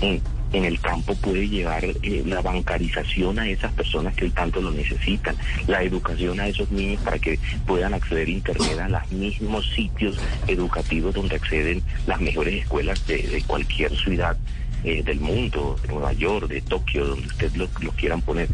en, 0.00 0.20
en 0.52 0.64
el 0.64 0.80
campo 0.80 1.14
puede 1.16 1.48
llevar 1.48 1.84
la 2.02 2.40
bancarización 2.40 3.38
a 3.38 3.48
esas 3.48 3.72
personas 3.72 4.14
que 4.14 4.30
tanto 4.30 4.60
lo 4.60 4.70
necesitan, 4.70 5.36
la 5.66 5.82
educación 5.82 6.40
a 6.40 6.48
esos 6.48 6.70
niños 6.70 7.02
para 7.02 7.18
que 7.18 7.38
puedan 7.66 7.94
acceder 7.94 8.28
a 8.28 8.30
Internet 8.30 8.78
a 8.80 8.88
los 8.88 9.12
mismos 9.12 9.68
sitios 9.74 10.18
educativos 10.46 11.14
donde 11.14 11.36
acceden 11.36 11.82
las 12.06 12.20
mejores 12.20 12.62
escuelas 12.62 13.06
de 13.06 13.42
cualquier 13.46 13.96
ciudad 13.96 14.36
eh, 14.84 15.02
del 15.02 15.18
mundo, 15.18 15.76
de 15.82 15.88
Nueva 15.88 16.12
York, 16.12 16.46
de 16.46 16.60
Tokio, 16.60 17.04
donde 17.04 17.26
ustedes 17.26 17.56
lo, 17.56 17.66
quieran 17.96 18.22
poner. 18.22 18.48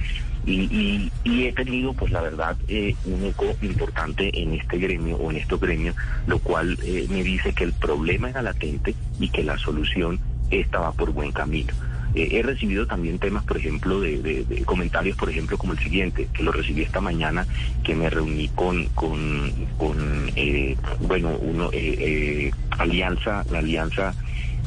Y, 0.46 1.10
he 1.24 1.52
tenido, 1.52 1.92
pues 1.92 2.12
la 2.12 2.22
verdad, 2.22 2.56
eh, 2.68 2.94
un 3.04 3.24
eco 3.24 3.54
importante 3.60 4.30
en 4.40 4.54
este 4.54 4.78
gremio 4.78 5.16
o 5.16 5.30
en 5.30 5.36
estos 5.36 5.60
gremios, 5.60 5.94
lo 6.26 6.38
cual 6.38 6.78
eh, 6.82 7.06
me 7.10 7.22
dice 7.22 7.52
que 7.52 7.64
el 7.64 7.74
problema 7.74 8.30
era 8.30 8.40
latente 8.40 8.94
y 9.20 9.28
que 9.28 9.42
la 9.42 9.58
solución 9.58 10.18
estaba 10.50 10.92
por 10.92 11.10
buen 11.12 11.32
camino. 11.32 11.72
he 12.14 12.42
recibido 12.42 12.86
también 12.86 13.18
temas, 13.18 13.44
por 13.44 13.56
ejemplo, 13.56 14.00
de, 14.00 14.62
comentarios, 14.64 15.16
por 15.16 15.30
ejemplo, 15.30 15.58
como 15.58 15.72
el 15.72 15.78
siguiente, 15.78 16.28
que 16.32 16.42
lo 16.42 16.52
recibí 16.52 16.82
esta 16.82 17.00
mañana, 17.00 17.46
que 17.82 17.94
me 17.94 18.08
reuní 18.08 18.48
con, 18.48 18.86
con, 18.94 19.52
con 19.76 20.30
bueno, 21.00 21.30
uno, 21.40 21.70
alianza, 22.78 23.44
la 23.50 23.58
alianza 23.58 24.14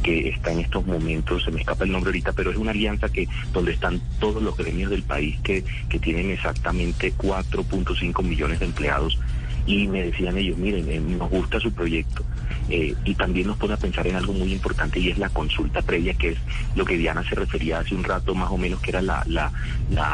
que 0.04 0.30
está 0.30 0.52
en 0.52 0.60
estos 0.60 0.86
momentos, 0.86 1.44
se 1.44 1.52
me 1.52 1.62
escapa 1.62 1.84
el 1.84 1.92
nombre 1.92 2.10
ahorita, 2.10 2.34
pero 2.34 2.52
es 2.52 2.58
una 2.58 2.72
alianza 2.72 3.10
que 3.10 3.28
donde 3.52 3.72
están 3.72 4.02
todos 4.20 4.42
los 4.42 4.56
gremios 4.56 4.90
del 4.90 5.04
país 5.04 5.40
que, 5.42 5.64
que 5.90 6.00
tienen 6.00 6.32
exactamente 6.32 7.14
4.5 7.14 8.24
millones 8.24 8.60
de 8.60 8.66
empleados 8.66 9.20
y 9.68 9.88
me 9.88 10.04
decían 10.04 10.38
ellos, 10.38 10.58
miren, 10.58 10.90
eh, 10.90 11.00
nos 11.00 11.30
gusta 11.30 11.60
su 11.60 11.72
proyecto 11.72 12.24
eh, 12.70 12.96
y 13.04 13.16
también 13.16 13.48
nos 13.48 13.58
pone 13.58 13.74
a 13.74 13.78
pensar 13.78 14.08
en 14.08 14.16
algo 14.16 14.34
muy 14.34 14.52
importante 14.52 15.00
y 15.00 15.10
es 15.10 15.18
la 15.18 15.30
consulta 15.30 15.82
previa, 15.82 16.14
que 16.14 16.30
es 16.30 16.38
lo 16.76 16.86
que 16.86 16.98
Diana 16.98 17.24
se 17.28 17.36
refería 17.36 17.80
hace 17.80 17.94
un 17.94 18.04
rato 18.04 18.34
más 18.34 18.50
o 18.50 18.58
menos, 18.58 18.80
que 18.82 18.92
era 18.92 19.02
la, 19.02 19.24
la, 19.28 19.52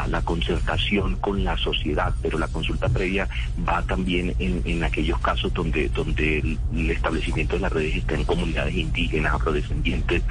la, 0.08 0.22
concertación 0.22 1.16
con 1.16 1.44
la 1.44 1.56
sociedad, 1.56 2.12
pero 2.20 2.38
la 2.38 2.48
consulta 2.48 2.88
previa 2.88 3.28
va 3.68 3.82
también 3.82 4.34
en, 4.38 4.62
en 4.64 4.82
aquellos 4.82 5.18
casos 5.20 5.54
donde, 5.54 5.88
donde 5.88 6.38
el, 6.38 6.90
establecimiento 6.90 7.54
de 7.54 7.62
las 7.62 7.72
redes 7.72 7.96
está 7.96 8.14
en 8.14 8.24
comunidades 8.24 8.74
indígenas, 8.74 9.34
afrodescendientes, 9.34 10.22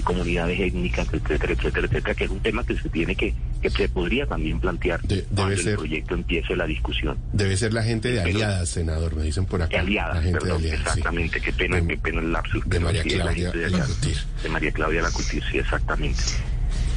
comunidades 0.00 0.58
étnicas, 0.58 1.06
etcétera, 1.12 1.52
etcétera, 1.52 1.86
etcétera, 1.86 2.14
que 2.14 2.24
es 2.24 2.30
un 2.30 2.40
tema 2.40 2.64
que 2.64 2.76
se 2.76 2.88
tiene 2.88 3.14
que, 3.14 3.34
que 3.60 3.70
se 3.70 3.88
podría 3.88 4.26
también 4.26 4.58
plantear 4.60 5.02
debe 5.02 5.24
cuando 5.34 5.56
ser, 5.56 5.68
el 5.68 5.76
proyecto 5.76 6.14
empiece 6.14 6.56
la 6.56 6.66
discusión. 6.66 7.18
Debe 7.32 7.56
ser 7.56 7.74
la 7.74 7.82
gente 7.82 8.10
de 8.10 8.20
aliadas, 8.20 8.68
senador, 8.70 9.14
me 9.16 9.24
dicen 9.24 9.44
por 9.44 9.62
acá. 9.62 9.80
Aliadas, 9.80 10.24
la 10.24 10.32
perdón, 10.32 10.64
exactamente, 10.64 11.40
qué 11.40 11.52
pena, 11.52 11.80
de, 11.80 11.86
qué 11.86 11.96
pena 11.98 12.20
el 12.20 12.32
lapsus. 12.32 12.66
De 12.68 12.80
María 12.80 13.02
Claudia 13.02 13.50
de, 13.50 13.70
Lacutir. 13.70 14.16
De 14.42 14.48
María 14.48 14.72
Claudia 14.72 15.02
Lacutir, 15.02 15.42
sí, 15.50 15.58
exactamente. 15.58 16.22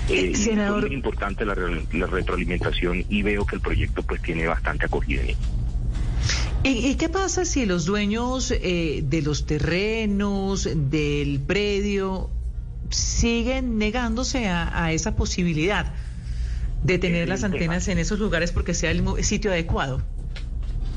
Eh, 0.09 0.35
senador... 0.35 0.83
Es 0.83 0.89
muy 0.89 0.95
importante 0.95 1.45
la, 1.45 1.55
la, 1.55 2.05
retroalimentación 2.05 3.05
y 3.09 3.23
veo 3.23 3.45
que 3.45 3.55
el 3.55 3.61
proyecto 3.61 4.03
pues 4.03 4.21
tiene 4.21 4.45
bastante 4.45 4.85
acogida 4.85 5.21
en 5.23 5.35
¿Y, 6.67 6.95
qué 6.95 7.09
pasa 7.09 7.45
si 7.45 7.67
los 7.67 7.85
dueños 7.85 8.49
eh, 8.49 9.03
de 9.03 9.21
los 9.21 9.45
terrenos, 9.45 10.67
del 10.73 11.39
predio, 11.39 12.31
siguen 12.89 13.77
negándose 13.77 14.47
a, 14.47 14.91
esa 14.91 15.15
posibilidad 15.15 15.93
de 16.83 16.99
tener 16.99 17.27
las 17.27 17.43
antenas 17.43 17.87
en 17.87 17.97
esos 17.97 18.19
lugares 18.19 18.51
porque 18.51 18.73
sea 18.73 18.91
el 18.91 19.23
sitio 19.23 19.51
adecuado. 19.51 20.01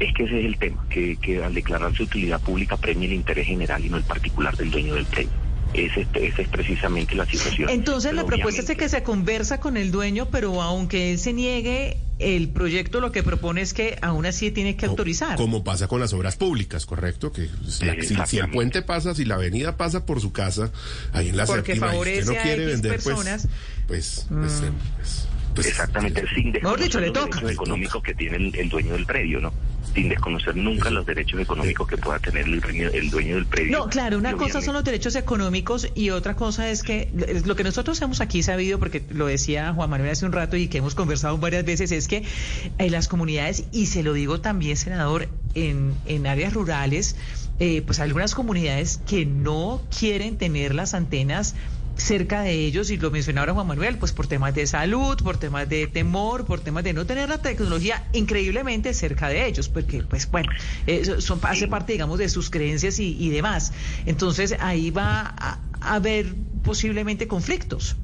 Es 0.00 0.14
que 0.14 0.24
ese 0.24 0.40
es 0.40 0.46
el 0.46 0.58
tema, 0.58 0.84
que, 0.90 1.16
que 1.16 1.42
al 1.42 1.54
declararse 1.54 2.02
utilidad 2.02 2.40
pública 2.40 2.76
premia 2.76 3.06
el 3.06 3.14
interés 3.14 3.46
general 3.46 3.84
y 3.84 3.88
no 3.88 3.96
el 3.96 4.04
particular 4.04 4.56
del 4.56 4.70
dueño 4.70 4.94
del 4.94 5.06
predio. 5.06 5.30
Esa 5.74 6.00
es, 6.00 6.48
precisamente 6.48 7.14
la 7.14 7.26
situación. 7.26 7.68
Entonces 7.68 8.14
la 8.14 8.24
propuesta 8.24 8.62
es 8.62 8.78
que 8.78 8.88
se 8.88 9.02
conversa 9.02 9.60
con 9.60 9.76
el 9.76 9.90
dueño, 9.90 10.28
pero 10.30 10.62
aunque 10.62 11.12
él 11.12 11.18
se 11.18 11.32
niegue, 11.32 11.98
el 12.18 12.48
proyecto 12.48 13.00
lo 13.00 13.12
que 13.12 13.22
propone 13.22 13.60
es 13.60 13.72
que 13.72 13.98
aún 14.02 14.26
así 14.26 14.50
tiene 14.50 14.76
que 14.76 14.86
autorizar. 14.86 15.36
Como 15.36 15.64
pasa 15.64 15.88
con 15.88 16.00
las 16.00 16.12
obras 16.12 16.36
públicas, 16.36 16.86
¿correcto? 16.86 17.32
Que 17.32 17.48
si, 17.66 18.38
el 18.38 18.50
puente 18.50 18.82
pasa, 18.82 19.14
si 19.14 19.24
la 19.24 19.36
avenida 19.36 19.76
pasa 19.76 20.04
por 20.04 20.20
su 20.20 20.32
casa, 20.32 20.72
ahí 21.12 21.28
en 21.28 21.36
la 21.36 21.46
Porque 21.46 21.76
favorece 21.76 22.26
no 22.26 22.42
quiere 22.42 22.64
a 22.64 22.66
vender, 22.68 22.92
pues, 22.92 23.04
personas, 23.04 23.48
pues, 23.86 24.26
pues, 24.28 24.52
mm. 24.60 24.74
pues 24.96 25.28
pues, 25.58 25.66
Exactamente, 25.66 26.24
sin 26.34 26.52
desconocer 26.52 26.94
los 26.94 27.14
derechos 27.14 27.50
económicos 27.50 28.02
que 28.02 28.14
tiene 28.14 28.52
el, 28.54 28.68
dueño 28.68 28.92
del 28.92 29.06
predio, 29.06 29.40
¿no? 29.40 29.52
Sin 29.94 30.08
desconocer 30.08 30.56
nunca 30.56 30.90
los 30.90 31.06
derechos 31.06 31.40
económicos 31.40 31.88
que 31.88 31.96
pueda 31.96 32.18
tener 32.18 32.46
el 32.46 32.60
dueño, 32.60 32.88
el 32.92 33.10
dueño 33.10 33.34
del 33.36 33.46
predio. 33.46 33.78
No, 33.78 33.88
claro, 33.88 34.18
una 34.18 34.34
cosa 34.34 34.60
son 34.60 34.74
los 34.74 34.84
derechos 34.84 35.16
económicos 35.16 35.88
y 35.94 36.10
otra 36.10 36.34
cosa 36.34 36.70
es 36.70 36.82
que 36.82 37.10
lo 37.44 37.56
que 37.56 37.64
nosotros 37.64 38.00
hemos 38.02 38.20
aquí 38.20 38.42
sabido, 38.42 38.78
porque 38.78 39.02
lo 39.10 39.26
decía 39.26 39.72
Juan 39.72 39.90
Manuel 39.90 40.10
hace 40.10 40.26
un 40.26 40.32
rato 40.32 40.56
y 40.56 40.68
que 40.68 40.78
hemos 40.78 40.94
conversado 40.94 41.38
varias 41.38 41.64
veces, 41.64 41.90
es 41.92 42.08
que 42.08 42.22
en 42.78 42.92
las 42.92 43.08
comunidades, 43.08 43.64
y 43.72 43.86
se 43.86 44.02
lo 44.02 44.12
digo 44.12 44.40
también, 44.40 44.76
senador, 44.76 45.28
en, 45.54 45.94
en 46.06 46.26
áreas 46.26 46.52
rurales, 46.52 47.16
eh, 47.60 47.82
pues 47.84 47.98
hay 47.98 48.06
algunas 48.08 48.34
comunidades 48.34 49.00
que 49.08 49.26
no 49.26 49.82
quieren 49.98 50.36
tener 50.38 50.74
las 50.74 50.94
antenas 50.94 51.56
cerca 51.98 52.42
de 52.42 52.52
ellos, 52.52 52.90
y 52.90 52.96
lo 52.96 53.10
mencionaba 53.10 53.42
ahora 53.42 53.54
Juan 53.54 53.66
Manuel, 53.66 53.98
pues 53.98 54.12
por 54.12 54.26
temas 54.26 54.54
de 54.54 54.66
salud, 54.66 55.18
por 55.22 55.36
temas 55.36 55.68
de 55.68 55.86
temor, 55.86 56.46
por 56.46 56.60
temas 56.60 56.84
de 56.84 56.92
no 56.92 57.04
tener 57.04 57.28
la 57.28 57.38
tecnología 57.38 58.08
increíblemente 58.12 58.94
cerca 58.94 59.28
de 59.28 59.46
ellos, 59.46 59.68
porque 59.68 60.02
pues 60.02 60.30
bueno, 60.30 60.50
son, 61.18 61.40
hace 61.42 61.68
parte 61.68 61.92
digamos 61.92 62.18
de 62.18 62.28
sus 62.28 62.50
creencias 62.50 62.98
y, 62.98 63.28
demás. 63.28 63.72
Entonces 64.06 64.56
ahí 64.60 64.90
va 64.90 65.34
a 65.36 65.60
haber 65.80 66.34
posiblemente 66.62 67.28
conflictos 67.28 67.96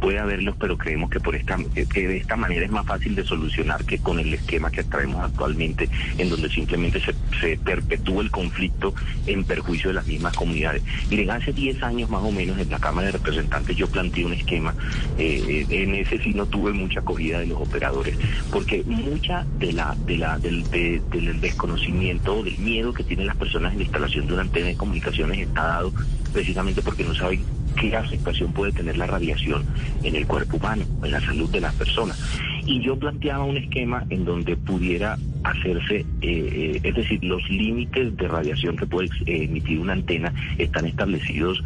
puede 0.00 0.18
haberlos, 0.18 0.56
pero 0.58 0.76
creemos 0.76 1.10
que 1.10 1.20
por 1.20 1.34
esta 1.34 1.56
que 1.74 2.08
de 2.08 2.16
esta 2.18 2.36
manera 2.36 2.64
es 2.64 2.70
más 2.70 2.86
fácil 2.86 3.14
de 3.14 3.24
solucionar 3.24 3.84
que 3.84 3.98
con 3.98 4.18
el 4.18 4.32
esquema 4.34 4.70
que 4.70 4.84
traemos 4.84 5.22
actualmente, 5.22 5.88
en 6.18 6.28
donde 6.28 6.48
simplemente 6.50 7.00
se, 7.00 7.14
se 7.40 7.56
perpetúa 7.56 8.22
el 8.22 8.30
conflicto 8.30 8.94
en 9.26 9.44
perjuicio 9.44 9.88
de 9.88 9.94
las 9.94 10.06
mismas 10.06 10.36
comunidades. 10.36 10.82
Miren, 11.10 11.30
hace 11.30 11.52
10 11.52 11.82
años 11.82 12.10
más 12.10 12.22
o 12.22 12.32
menos 12.32 12.58
en 12.58 12.70
la 12.70 12.78
Cámara 12.78 13.06
de 13.06 13.12
Representantes 13.12 13.76
yo 13.76 13.88
planteé 13.88 14.24
un 14.24 14.34
esquema, 14.34 14.74
eh, 15.18 15.66
en 15.68 15.94
ese 15.94 16.18
sí 16.18 16.34
no 16.34 16.46
tuve 16.46 16.72
mucha 16.72 17.00
acogida 17.00 17.40
de 17.40 17.46
los 17.46 17.60
operadores, 17.60 18.16
porque 18.50 18.82
mucha 18.84 19.44
de 19.58 19.72
la, 19.72 19.96
de 20.06 20.18
la, 20.18 20.38
del, 20.38 20.68
del 20.70 21.40
desconocimiento 21.40 22.36
o 22.36 22.42
del 22.42 22.58
miedo 22.58 22.92
que 22.92 23.04
tienen 23.04 23.26
las 23.26 23.36
personas 23.36 23.72
en 23.72 23.78
la 23.78 23.84
instalación 23.84 24.26
de 24.26 24.32
una 24.34 24.42
antena 24.42 24.66
de 24.66 24.76
comunicaciones 24.76 25.38
está 25.38 25.62
dado 25.62 25.92
precisamente 26.32 26.82
porque 26.82 27.04
no 27.04 27.14
saben 27.14 27.42
qué 27.74 27.96
afectación 27.96 28.52
puede 28.52 28.72
tener 28.72 28.96
la 28.96 29.06
radiación 29.06 29.64
en 30.02 30.16
el 30.16 30.26
cuerpo 30.26 30.56
humano, 30.56 30.84
en 31.02 31.10
la 31.10 31.20
salud 31.20 31.50
de 31.50 31.60
las 31.60 31.74
personas. 31.74 32.18
Y 32.66 32.80
yo 32.80 32.98
planteaba 32.98 33.44
un 33.44 33.58
esquema 33.58 34.04
en 34.08 34.24
donde 34.24 34.56
pudiera 34.56 35.18
hacerse, 35.42 35.96
eh, 35.96 36.04
eh, 36.22 36.80
es 36.82 36.94
decir, 36.94 37.22
los 37.22 37.46
límites 37.50 38.16
de 38.16 38.26
radiación 38.26 38.76
que 38.76 38.86
puede 38.86 39.08
eh, 39.26 39.44
emitir 39.44 39.78
una 39.78 39.92
antena 39.92 40.32
están 40.56 40.86
establecidos 40.86 41.62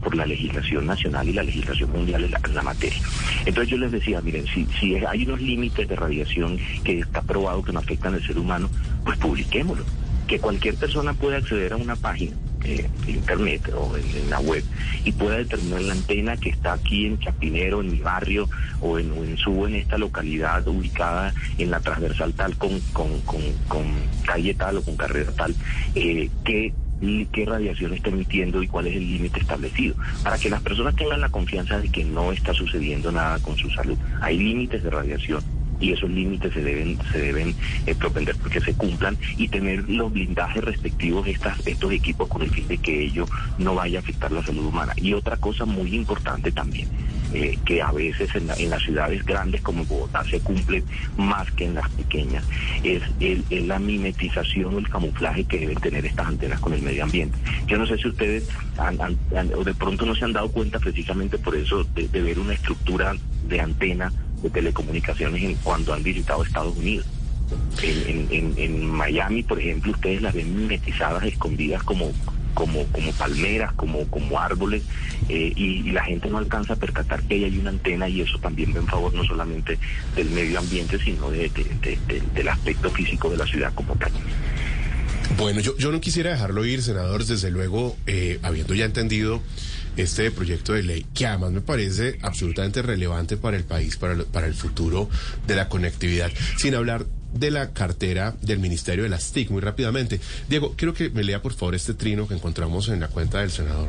por 0.00 0.14
la 0.14 0.24
legislación 0.24 0.86
nacional 0.86 1.28
y 1.28 1.32
la 1.32 1.42
legislación 1.42 1.90
mundial 1.90 2.24
en 2.24 2.54
la, 2.54 2.62
materia. 2.62 2.98
Entonces 3.44 3.68
yo 3.68 3.76
les 3.76 3.92
decía, 3.92 4.20
miren, 4.20 4.46
si, 4.46 4.66
si 4.78 4.94
hay 4.94 5.24
unos 5.24 5.40
límites 5.40 5.88
de 5.88 5.96
radiación 5.96 6.58
que 6.84 7.00
está 7.00 7.22
probado 7.22 7.62
que 7.62 7.72
no 7.72 7.80
afectan 7.80 8.14
al 8.14 8.24
ser 8.24 8.38
humano, 8.38 8.70
pues 9.04 9.18
publiquémoslo. 9.18 9.84
Que 10.26 10.38
cualquier 10.40 10.74
persona 10.74 11.12
pueda 11.12 11.36
acceder 11.36 11.72
a 11.72 11.76
una 11.76 11.94
página 11.94 12.36
eh, 12.66 12.90
internet 13.06 13.72
o 13.76 13.96
en, 13.96 14.30
la 14.30 14.40
web 14.40 14.64
y 15.04 15.12
pueda 15.12 15.36
determinar 15.36 15.82
la 15.82 15.92
antena 15.92 16.36
que 16.36 16.50
está 16.50 16.72
aquí 16.72 17.06
en 17.06 17.18
Chapinero, 17.20 17.80
en 17.80 17.92
mi 17.92 18.00
barrio 18.00 18.48
o 18.80 18.98
en, 18.98 19.12
en 19.12 19.36
Subo, 19.36 19.68
en 19.68 19.76
esta 19.76 19.98
localidad 19.98 20.66
ubicada 20.66 21.32
en 21.58 21.70
la 21.70 21.80
transversal 21.80 22.32
tal 22.34 22.56
con, 22.56 22.80
con, 22.92 23.20
con, 23.22 23.84
calle 24.24 24.54
tal 24.54 24.78
o 24.78 24.82
con 24.82 24.96
carrera 24.96 25.30
tal, 25.32 25.54
eh, 25.94 26.28
qué 26.44 26.72
radiación 27.44 27.92
está 27.92 28.10
emitiendo 28.10 28.62
y 28.62 28.68
cuál 28.68 28.88
es 28.88 28.96
el 28.96 29.06
límite 29.06 29.40
establecido, 29.40 29.94
para 30.24 30.38
que 30.38 30.50
las 30.50 30.62
personas 30.62 30.96
tengan 30.96 31.20
la 31.20 31.28
confianza 31.28 31.78
de 31.78 31.88
que 31.88 32.04
no 32.04 32.32
está 32.32 32.52
sucediendo 32.52 33.12
nada 33.12 33.38
con 33.40 33.56
su 33.56 33.70
salud. 33.70 33.96
Hay 34.20 34.38
límites 34.38 34.82
de 34.82 34.90
radiación 34.90 35.55
y 35.80 35.92
esos 35.92 36.10
límites 36.10 36.52
se 36.52 36.62
deben 36.62 36.98
se 37.12 37.18
deben 37.18 37.54
eh, 37.86 37.94
propender 37.94 38.36
porque 38.36 38.60
se 38.60 38.74
cumplan 38.74 39.16
y 39.36 39.48
tener 39.48 39.88
los 39.88 40.12
blindajes 40.12 40.64
respectivos 40.64 41.26
estas, 41.26 41.66
estos 41.66 41.92
equipos 41.92 42.28
con 42.28 42.42
el 42.42 42.50
fin 42.50 42.66
de 42.68 42.78
que 42.78 43.04
ello 43.04 43.26
no 43.58 43.74
vaya 43.74 43.98
a 43.98 44.02
afectar 44.02 44.32
la 44.32 44.42
salud 44.42 44.66
humana. 44.66 44.92
Y 44.96 45.12
otra 45.12 45.36
cosa 45.36 45.64
muy 45.64 45.94
importante 45.94 46.52
también, 46.52 46.88
eh, 47.32 47.58
que 47.64 47.82
a 47.82 47.92
veces 47.92 48.30
en, 48.34 48.46
las 48.70 48.82
ciudades 48.82 49.24
grandes 49.24 49.60
como 49.60 49.84
Bogotá 49.84 50.24
se 50.24 50.40
cumple 50.40 50.82
más 51.16 51.50
que 51.52 51.64
en 51.66 51.74
las 51.74 51.88
pequeñas, 51.90 52.44
es, 52.82 53.02
el, 53.20 53.44
la 53.68 53.78
mimetización 53.78 54.74
o 54.74 54.78
el 54.78 54.88
camuflaje 54.88 55.44
que 55.44 55.58
deben 55.58 55.78
tener 55.78 56.06
estas 56.06 56.28
antenas 56.28 56.60
con 56.60 56.72
el 56.72 56.82
medio 56.82 57.04
ambiente. 57.04 57.38
Yo 57.66 57.78
no 57.78 57.86
sé 57.86 57.96
si 57.98 58.08
ustedes 58.08 58.48
o 59.56 59.64
de 59.64 59.74
pronto 59.74 60.06
no 60.06 60.14
se 60.14 60.24
han 60.24 60.32
dado 60.32 60.50
cuenta 60.50 60.78
precisamente 60.78 61.38
por 61.38 61.56
eso 61.56 61.84
de, 61.94 62.06
ver 62.08 62.38
una 62.38 62.54
estructura 62.54 63.14
de 63.48 63.60
antena 63.60 64.12
de 64.46 64.50
telecomunicaciones 64.50 65.42
en, 65.42 65.54
cuando 65.56 65.92
han 65.92 66.02
visitado 66.02 66.42
Estados 66.42 66.76
Unidos. 66.76 67.06
En, 67.82 68.86
Miami, 68.90 69.42
por 69.42 69.60
ejemplo, 69.60 69.92
ustedes 69.92 70.20
las 70.22 70.34
ven 70.34 70.56
mimetizadas, 70.56 71.22
escondidas 71.24 71.82
como 71.82 72.12
como, 72.54 72.86
como 72.86 73.12
palmeras, 73.12 73.70
como, 73.74 74.06
como 74.06 74.40
árboles, 74.40 74.82
eh, 75.28 75.52
y, 75.54 75.90
la 75.90 76.02
gente 76.02 76.30
no 76.30 76.38
alcanza 76.38 76.72
a 76.72 76.76
percatar 76.76 77.22
que 77.24 77.34
ahí 77.34 77.44
hay 77.44 77.58
una 77.58 77.68
antena 77.68 78.08
y 78.08 78.22
eso 78.22 78.38
también 78.38 78.74
va 78.74 78.78
en 78.78 78.86
favor 78.86 79.12
no 79.12 79.22
solamente 79.24 79.78
del 80.16 80.30
medio 80.30 80.58
ambiente, 80.58 80.98
sino 80.98 81.30
de, 81.30 81.50
del 82.34 82.48
aspecto 82.48 82.90
físico 82.90 83.28
de 83.28 83.36
la 83.36 83.46
ciudad 83.46 83.74
como 83.74 83.94
tal. 83.96 84.10
Bueno, 85.36 85.60
yo, 85.60 85.76
yo 85.76 85.92
no 85.92 86.00
quisiera 86.00 86.30
dejarlo 86.30 86.64
ir, 86.64 86.82
senador, 86.82 87.26
desde 87.26 87.50
luego, 87.50 87.94
eh, 88.06 88.38
habiendo 88.42 88.74
ya 88.74 88.86
entendido 88.86 89.42
este 89.96 90.30
proyecto 90.30 90.72
de 90.72 90.82
ley, 90.82 91.06
que 91.14 91.26
además 91.26 91.52
me 91.52 91.60
parece 91.60 92.18
absolutamente 92.22 92.82
relevante 92.82 93.36
para 93.36 93.56
el 93.56 93.64
país, 93.64 93.96
para, 93.96 94.16
para 94.24 94.46
el 94.46 94.54
futuro 94.54 95.08
de 95.46 95.56
la 95.56 95.68
conectividad, 95.68 96.30
sin 96.56 96.74
hablar 96.74 97.06
de 97.32 97.50
la 97.50 97.70
cartera 97.72 98.34
del 98.42 98.58
Ministerio 98.58 99.04
de 99.04 99.10
las 99.10 99.32
TIC 99.32 99.50
muy 99.50 99.60
rápidamente. 99.60 100.20
Diego, 100.48 100.74
quiero 100.76 100.94
que 100.94 101.10
me 101.10 101.24
lea 101.24 101.42
por 101.42 101.52
favor 101.52 101.74
este 101.74 101.94
trino 101.94 102.26
que 102.26 102.34
encontramos 102.34 102.88
en 102.88 103.00
la 103.00 103.08
cuenta 103.08 103.40
del 103.40 103.50
senador. 103.50 103.88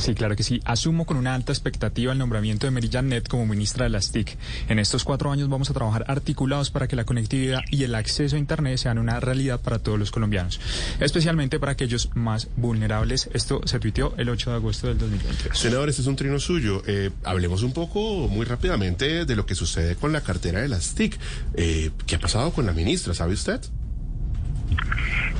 Sí, 0.00 0.14
claro 0.14 0.34
que 0.34 0.42
sí. 0.42 0.60
Asumo 0.64 1.04
con 1.04 1.18
una 1.18 1.34
alta 1.34 1.52
expectativa 1.52 2.12
el 2.12 2.18
nombramiento 2.18 2.66
de 2.66 2.70
Mary 2.70 2.88
Janet 2.90 3.28
como 3.28 3.44
ministra 3.44 3.84
de 3.84 3.90
las 3.90 4.10
TIC. 4.10 4.36
En 4.68 4.78
estos 4.78 5.04
cuatro 5.04 5.30
años 5.30 5.48
vamos 5.50 5.68
a 5.70 5.74
trabajar 5.74 6.06
articulados 6.08 6.70
para 6.70 6.88
que 6.88 6.96
la 6.96 7.04
conectividad 7.04 7.60
y 7.70 7.84
el 7.84 7.94
acceso 7.94 8.36
a 8.36 8.38
Internet 8.38 8.78
sean 8.78 8.98
una 8.98 9.20
realidad 9.20 9.60
para 9.60 9.78
todos 9.78 9.98
los 9.98 10.10
colombianos, 10.10 10.58
especialmente 11.00 11.60
para 11.60 11.72
aquellos 11.72 12.10
más 12.14 12.48
vulnerables. 12.56 13.28
Esto 13.34 13.60
se 13.66 13.78
tuiteó 13.78 14.14
el 14.16 14.30
8 14.30 14.50
de 14.50 14.56
agosto 14.56 14.88
del 14.88 14.98
2023. 14.98 15.58
Senador, 15.58 15.90
este 15.90 16.00
es 16.00 16.08
un 16.08 16.16
trino 16.16 16.40
suyo. 16.40 16.82
Eh, 16.86 17.10
hablemos 17.24 17.62
un 17.62 17.72
poco, 17.72 18.26
muy 18.28 18.46
rápidamente, 18.46 19.26
de 19.26 19.36
lo 19.36 19.44
que 19.44 19.54
sucede 19.54 19.96
con 19.96 20.12
la 20.12 20.22
cartera 20.22 20.62
de 20.62 20.68
las 20.68 20.94
TIC. 20.94 21.18
Eh, 21.54 21.90
¿Qué 22.06 22.16
ha 22.16 22.20
pasado 22.20 22.52
con 22.52 22.64
la 22.64 22.72
ministra? 22.72 23.12
¿Sabe 23.12 23.34
usted? 23.34 23.60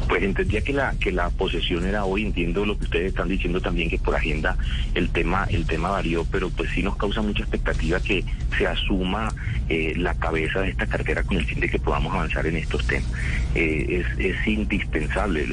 Pues 0.09 0.23
entendía 0.23 0.61
que 0.63 0.73
la 0.73 0.95
que 0.99 1.13
la 1.13 1.31
posesión 1.31 1.87
era 1.87 2.05
hoy, 2.05 2.25
entiendo 2.27 2.67
lo 2.67 2.77
que 2.79 2.85
ustedes 2.85 3.09
están 3.09 3.29
diciendo 3.29 3.61
también 3.61 3.89
que 3.89 3.99
por 3.99 4.15
agenda 4.15 4.57
el 4.95 5.11
tema 5.11 5.47
el 5.51 5.67
tema 5.67 5.91
varió, 5.91 6.25
pero 6.25 6.51
pues 6.51 6.71
sí 6.71 6.83
nos 6.83 6.97
causa 6.97 7.23
mucha 7.23 7.43
expectativa 7.43 8.01
que 8.01 8.25
se 8.57 8.67
asuma 8.67 9.33
eh, 9.69 9.95
la 9.97 10.15
cabeza 10.15 10.61
de 10.61 10.71
esta 10.71 10.87
cartera 10.87 11.23
con 11.23 11.37
el 11.37 11.47
fin 11.47 11.61
de 11.61 11.69
que 11.69 11.79
podamos 11.79 12.13
avanzar 12.13 12.47
en 12.47 12.57
estos 12.57 12.87
temas. 12.87 13.11
Eh, 13.55 14.05
es, 14.05 14.19
es 14.19 14.47
indispensable, 14.47 15.47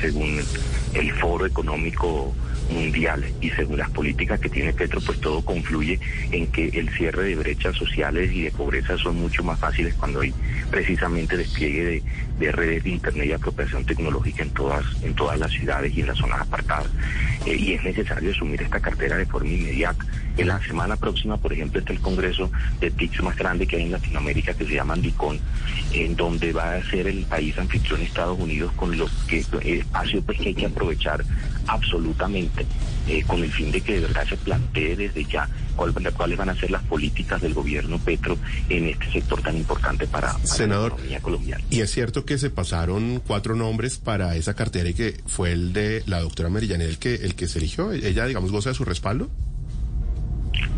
según 0.00 0.40
el 0.94 1.12
Foro 1.12 1.46
Económico 1.46 2.34
mundial 2.72 3.24
y 3.40 3.50
según 3.50 3.78
las 3.78 3.90
políticas 3.90 4.40
que 4.40 4.48
tiene 4.48 4.72
Petro, 4.72 5.00
pues 5.00 5.20
todo 5.20 5.44
confluye 5.44 6.00
en 6.30 6.46
que 6.48 6.68
el 6.68 6.88
cierre 6.90 7.24
de 7.24 7.36
brechas 7.36 7.76
sociales 7.76 8.32
y 8.32 8.42
de 8.42 8.50
pobreza 8.50 8.96
son 8.98 9.16
mucho 9.16 9.42
más 9.44 9.58
fáciles 9.58 9.94
cuando 9.94 10.20
hay 10.20 10.34
precisamente 10.70 11.36
despliegue 11.36 12.02
de, 12.38 12.52
redes 12.52 12.84
de 12.84 12.90
internet 12.90 13.28
apropiación 13.42 13.84
tecnológica 13.84 14.42
en 14.42 14.50
todas, 14.50 14.84
en 15.02 15.14
todas 15.14 15.38
las 15.38 15.50
ciudades 15.50 15.92
y 15.94 16.00
en 16.00 16.06
las 16.06 16.18
zonas 16.18 16.40
apartadas. 16.40 16.88
Eh, 17.44 17.56
y 17.56 17.72
es 17.72 17.82
necesario 17.82 18.30
asumir 18.30 18.62
esta 18.62 18.80
cartera 18.80 19.16
de 19.16 19.26
forma 19.26 19.50
inmediata. 19.50 20.04
En 20.36 20.48
la 20.48 20.62
semana 20.62 20.96
próxima, 20.96 21.36
por 21.36 21.52
ejemplo, 21.52 21.80
está 21.80 21.92
el 21.92 22.00
Congreso 22.00 22.50
de 22.80 22.90
TICS 22.90 23.22
más 23.22 23.36
grande 23.36 23.66
que 23.66 23.76
hay 23.76 23.82
en 23.82 23.92
Latinoamérica, 23.92 24.54
que 24.54 24.64
se 24.64 24.74
llama 24.74 24.94
Andicon, 24.94 25.38
en 25.92 26.16
donde 26.16 26.52
va 26.52 26.74
a 26.74 26.82
ser 26.84 27.06
el 27.06 27.24
país 27.24 27.58
anfitrión 27.58 28.00
Estados 28.00 28.38
Unidos 28.38 28.72
con 28.72 28.96
lo 28.96 29.06
que 29.26 29.44
el 29.62 29.80
espacio 29.80 30.22
pues, 30.22 30.38
que 30.38 30.48
hay 30.48 30.54
que 30.54 30.66
aprovechar 30.66 31.24
absolutamente 31.66 32.64
eh, 33.08 33.22
con 33.26 33.42
el 33.42 33.50
fin 33.50 33.70
de 33.72 33.80
que 33.80 33.94
de 33.94 34.00
verdad 34.00 34.26
se 34.28 34.36
plantee 34.36 34.96
desde 34.96 35.24
ya 35.24 35.48
cuáles 35.72 36.36
van 36.36 36.48
a 36.48 36.54
ser 36.54 36.70
las 36.70 36.82
políticas 36.84 37.40
del 37.40 37.54
gobierno 37.54 37.98
Petro 37.98 38.36
en 38.68 38.88
este 38.88 39.10
sector 39.10 39.40
tan 39.42 39.56
importante 39.56 40.06
para, 40.06 40.36
Senador, 40.44 40.92
la 40.92 40.96
economía 40.96 41.20
colombiana. 41.20 41.64
Y 41.70 41.80
es 41.80 41.90
cierto 41.90 42.24
que 42.24 42.38
se 42.38 42.50
pasaron 42.50 43.22
cuatro 43.26 43.54
nombres 43.54 43.98
para 43.98 44.36
esa 44.36 44.54
cartera 44.54 44.88
y 44.88 44.94
que 44.94 45.20
fue 45.26 45.52
el 45.52 45.72
de 45.72 46.02
la 46.06 46.20
doctora 46.20 46.48
Merillanel 46.48 46.88
el 46.88 46.98
que, 46.98 47.14
el 47.14 47.34
que 47.34 47.48
se 47.48 47.58
eligió. 47.58 47.92
¿Ella, 47.92 48.26
digamos, 48.26 48.50
goza 48.52 48.70
de 48.70 48.74
su 48.74 48.84
respaldo? 48.84 49.30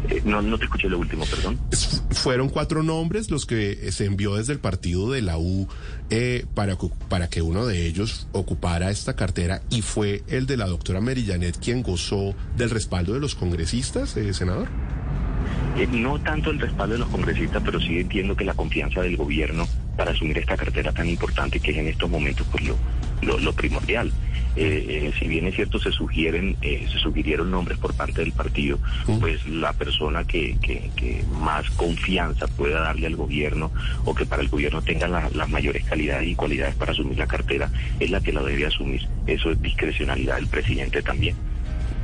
Eh, 0.08 0.22
no, 0.24 0.42
no 0.42 0.58
te 0.58 0.64
escuché 0.64 0.88
lo 0.88 0.98
último, 0.98 1.24
perdón. 1.26 1.58
Fueron 2.10 2.48
cuatro 2.48 2.82
nombres 2.82 3.30
los 3.30 3.46
que 3.46 3.90
se 3.92 4.06
envió 4.06 4.36
desde 4.36 4.52
el 4.52 4.58
partido 4.58 5.10
de 5.10 5.22
la 5.22 5.38
U 5.38 5.66
eh, 6.10 6.44
para, 6.54 6.76
para 7.08 7.28
que 7.28 7.42
uno 7.42 7.66
de 7.66 7.86
ellos 7.86 8.28
ocupara 8.32 8.90
esta 8.90 9.16
cartera 9.16 9.62
y 9.70 9.82
fue 9.82 10.22
el 10.28 10.46
de 10.46 10.56
la 10.56 10.66
doctora 10.66 11.00
Merillanet 11.00 11.58
quien 11.58 11.82
gozó 11.82 12.34
del 12.56 12.70
respaldo 12.70 13.14
de 13.14 13.20
los 13.20 13.34
congresistas, 13.34 14.16
eh, 14.16 14.32
senador. 14.34 14.68
Eh, 15.76 15.88
no 15.90 16.20
tanto 16.20 16.50
el 16.50 16.60
respaldo 16.60 16.94
de 16.94 17.00
los 17.00 17.08
congresistas, 17.08 17.62
pero 17.64 17.80
sí 17.80 17.98
entiendo 17.98 18.36
que 18.36 18.44
la 18.44 18.54
confianza 18.54 19.00
del 19.00 19.16
gobierno 19.16 19.66
para 19.96 20.12
asumir 20.12 20.38
esta 20.38 20.56
cartera 20.56 20.92
tan 20.92 21.08
importante 21.08 21.58
que 21.58 21.72
es 21.72 21.78
en 21.78 21.88
estos 21.88 22.08
momentos 22.08 22.46
pues 22.50 22.64
lo, 22.64 23.38
lo 23.38 23.52
primordial. 23.52 24.12
Eh, 24.56 24.86
eh, 24.88 25.12
si 25.18 25.26
bien 25.26 25.46
es 25.46 25.56
cierto 25.56 25.78
se 25.78 25.90
sugieren, 25.90 26.56
eh, 26.62 26.86
se 26.90 26.98
sugirieron 26.98 27.50
nombres 27.50 27.78
por 27.78 27.94
parte 27.94 28.20
del 28.20 28.32
partido, 28.32 28.78
pues 29.20 29.46
la 29.48 29.72
persona 29.72 30.24
que, 30.24 30.56
que, 30.60 31.24
más 31.40 31.68
confianza 31.70 32.46
pueda 32.46 32.80
darle 32.80 33.06
al 33.06 33.16
gobierno 33.16 33.70
o 34.04 34.14
que 34.14 34.26
para 34.26 34.42
el 34.42 34.48
gobierno 34.48 34.82
tenga 34.82 35.08
las 35.08 35.48
mayores 35.48 35.84
calidades 35.84 36.28
y 36.28 36.34
cualidades 36.34 36.74
para 36.74 36.92
asumir 36.92 37.18
la 37.18 37.26
cartera 37.26 37.70
es 38.00 38.10
la 38.10 38.20
que 38.20 38.32
la 38.32 38.42
debe 38.42 38.66
asumir. 38.66 39.06
Eso 39.26 39.50
es 39.50 39.60
discrecionalidad 39.60 40.36
del 40.36 40.46
presidente 40.46 41.02
también. 41.02 41.36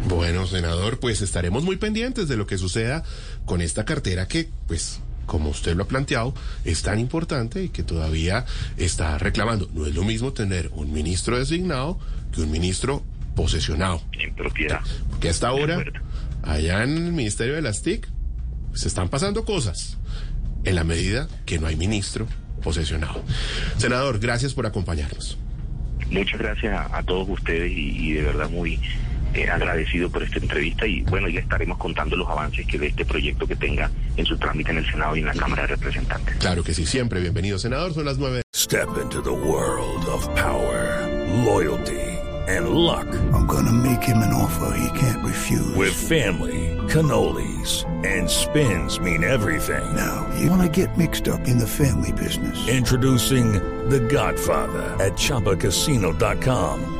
Bueno, 0.08 0.46
senador, 0.46 0.98
pues 0.98 1.20
estaremos 1.20 1.62
muy 1.62 1.76
pendientes 1.76 2.28
de 2.28 2.36
lo 2.36 2.46
que 2.46 2.58
suceda 2.58 3.02
con 3.44 3.60
esta 3.60 3.84
cartera 3.84 4.26
que, 4.28 4.48
pues, 4.66 5.00
como 5.26 5.50
usted 5.50 5.76
lo 5.76 5.85
ha 5.85 5.88
planteado, 5.88 6.35
es 6.64 6.83
tan 6.83 6.98
importante 6.98 7.64
y 7.64 7.68
que 7.68 7.83
todavía 7.83 8.44
está 8.76 9.18
reclamando. 9.18 9.68
No 9.72 9.87
es 9.87 9.94
lo 9.94 10.04
mismo 10.04 10.33
tener 10.33 10.70
un 10.74 10.92
ministro 10.92 11.38
designado 11.38 11.98
que 12.33 12.42
un 12.42 12.50
ministro 12.50 13.02
posesionado. 13.35 14.02
En 14.18 14.35
propiedad. 14.35 14.80
Porque 15.09 15.28
hasta 15.28 15.48
ahora, 15.48 15.85
allá 16.42 16.83
en 16.83 16.96
el 16.96 17.12
Ministerio 17.12 17.54
de 17.54 17.62
las 17.62 17.83
TIC, 17.83 18.09
se 18.74 18.88
están 18.88 19.09
pasando 19.09 19.44
cosas 19.44 19.98
en 20.64 20.74
la 20.74 20.85
medida 20.85 21.28
que 21.46 21.59
no 21.59 21.66
hay 21.66 21.76
ministro 21.76 22.26
posesionado. 22.62 23.22
Senador, 23.78 24.18
gracias 24.18 24.54
por 24.54 24.66
acompañarnos. 24.66 25.38
Muchas 26.11 26.38
gracias 26.40 26.90
a, 26.92 27.02
todos 27.02 27.28
ustedes 27.28 27.70
y 27.72 28.12
de 28.12 28.22
verdad 28.22 28.50
muy 28.50 28.80
eh, 29.34 29.48
agradecido 29.48 30.10
por 30.10 30.22
esta 30.22 30.38
entrevista 30.38 30.86
y 30.86 31.02
bueno, 31.02 31.28
ya 31.28 31.40
estaremos 31.40 31.78
contando 31.78 32.16
los 32.16 32.28
avances 32.28 32.66
que 32.66 32.78
de 32.78 32.88
este 32.88 33.04
proyecto 33.04 33.46
que 33.46 33.56
tenga 33.56 33.90
en 34.16 34.26
su 34.26 34.36
trámite 34.38 34.70
en 34.70 34.78
el 34.78 34.90
Senado 34.90 35.16
y 35.16 35.20
en 35.20 35.26
la 35.26 35.34
Cámara 35.34 35.62
de 35.62 35.68
Representantes. 35.68 36.36
Claro 36.36 36.62
que 36.62 36.74
sí, 36.74 36.86
siempre 36.86 37.20
bienvenido, 37.20 37.58
senador. 37.58 37.92
Son 37.94 38.04
las 38.04 38.18
nueve. 38.18 38.42
Step 38.54 38.88
into 39.00 39.20
the 39.22 39.30
world 39.30 40.04
of 40.06 40.26
power, 40.34 41.06
loyalty 41.44 42.10
and 42.48 42.70
luck. 42.70 43.06
I'm 43.32 43.46
gonna 43.46 43.72
make 43.72 44.02
him 44.02 44.18
an 44.18 44.32
offer 44.32 44.76
he 44.76 44.98
can't 44.98 45.24
refuse. 45.24 45.74
With 45.76 45.94
family, 45.94 46.76
cannolis 46.88 47.84
and 48.04 48.28
spins 48.28 48.98
mean 48.98 49.24
everything. 49.24 49.94
Now, 49.94 50.28
you 50.38 50.50
wanna 50.50 50.68
get 50.68 50.96
mixed 50.98 51.28
up 51.28 51.46
in 51.46 51.58
the 51.58 51.66
family 51.66 52.12
business. 52.12 52.68
Introducing 52.68 53.52
The 53.88 54.00
Godfather 54.00 54.96
at 55.02 55.12
ChumbaCasino.com. 55.12 56.99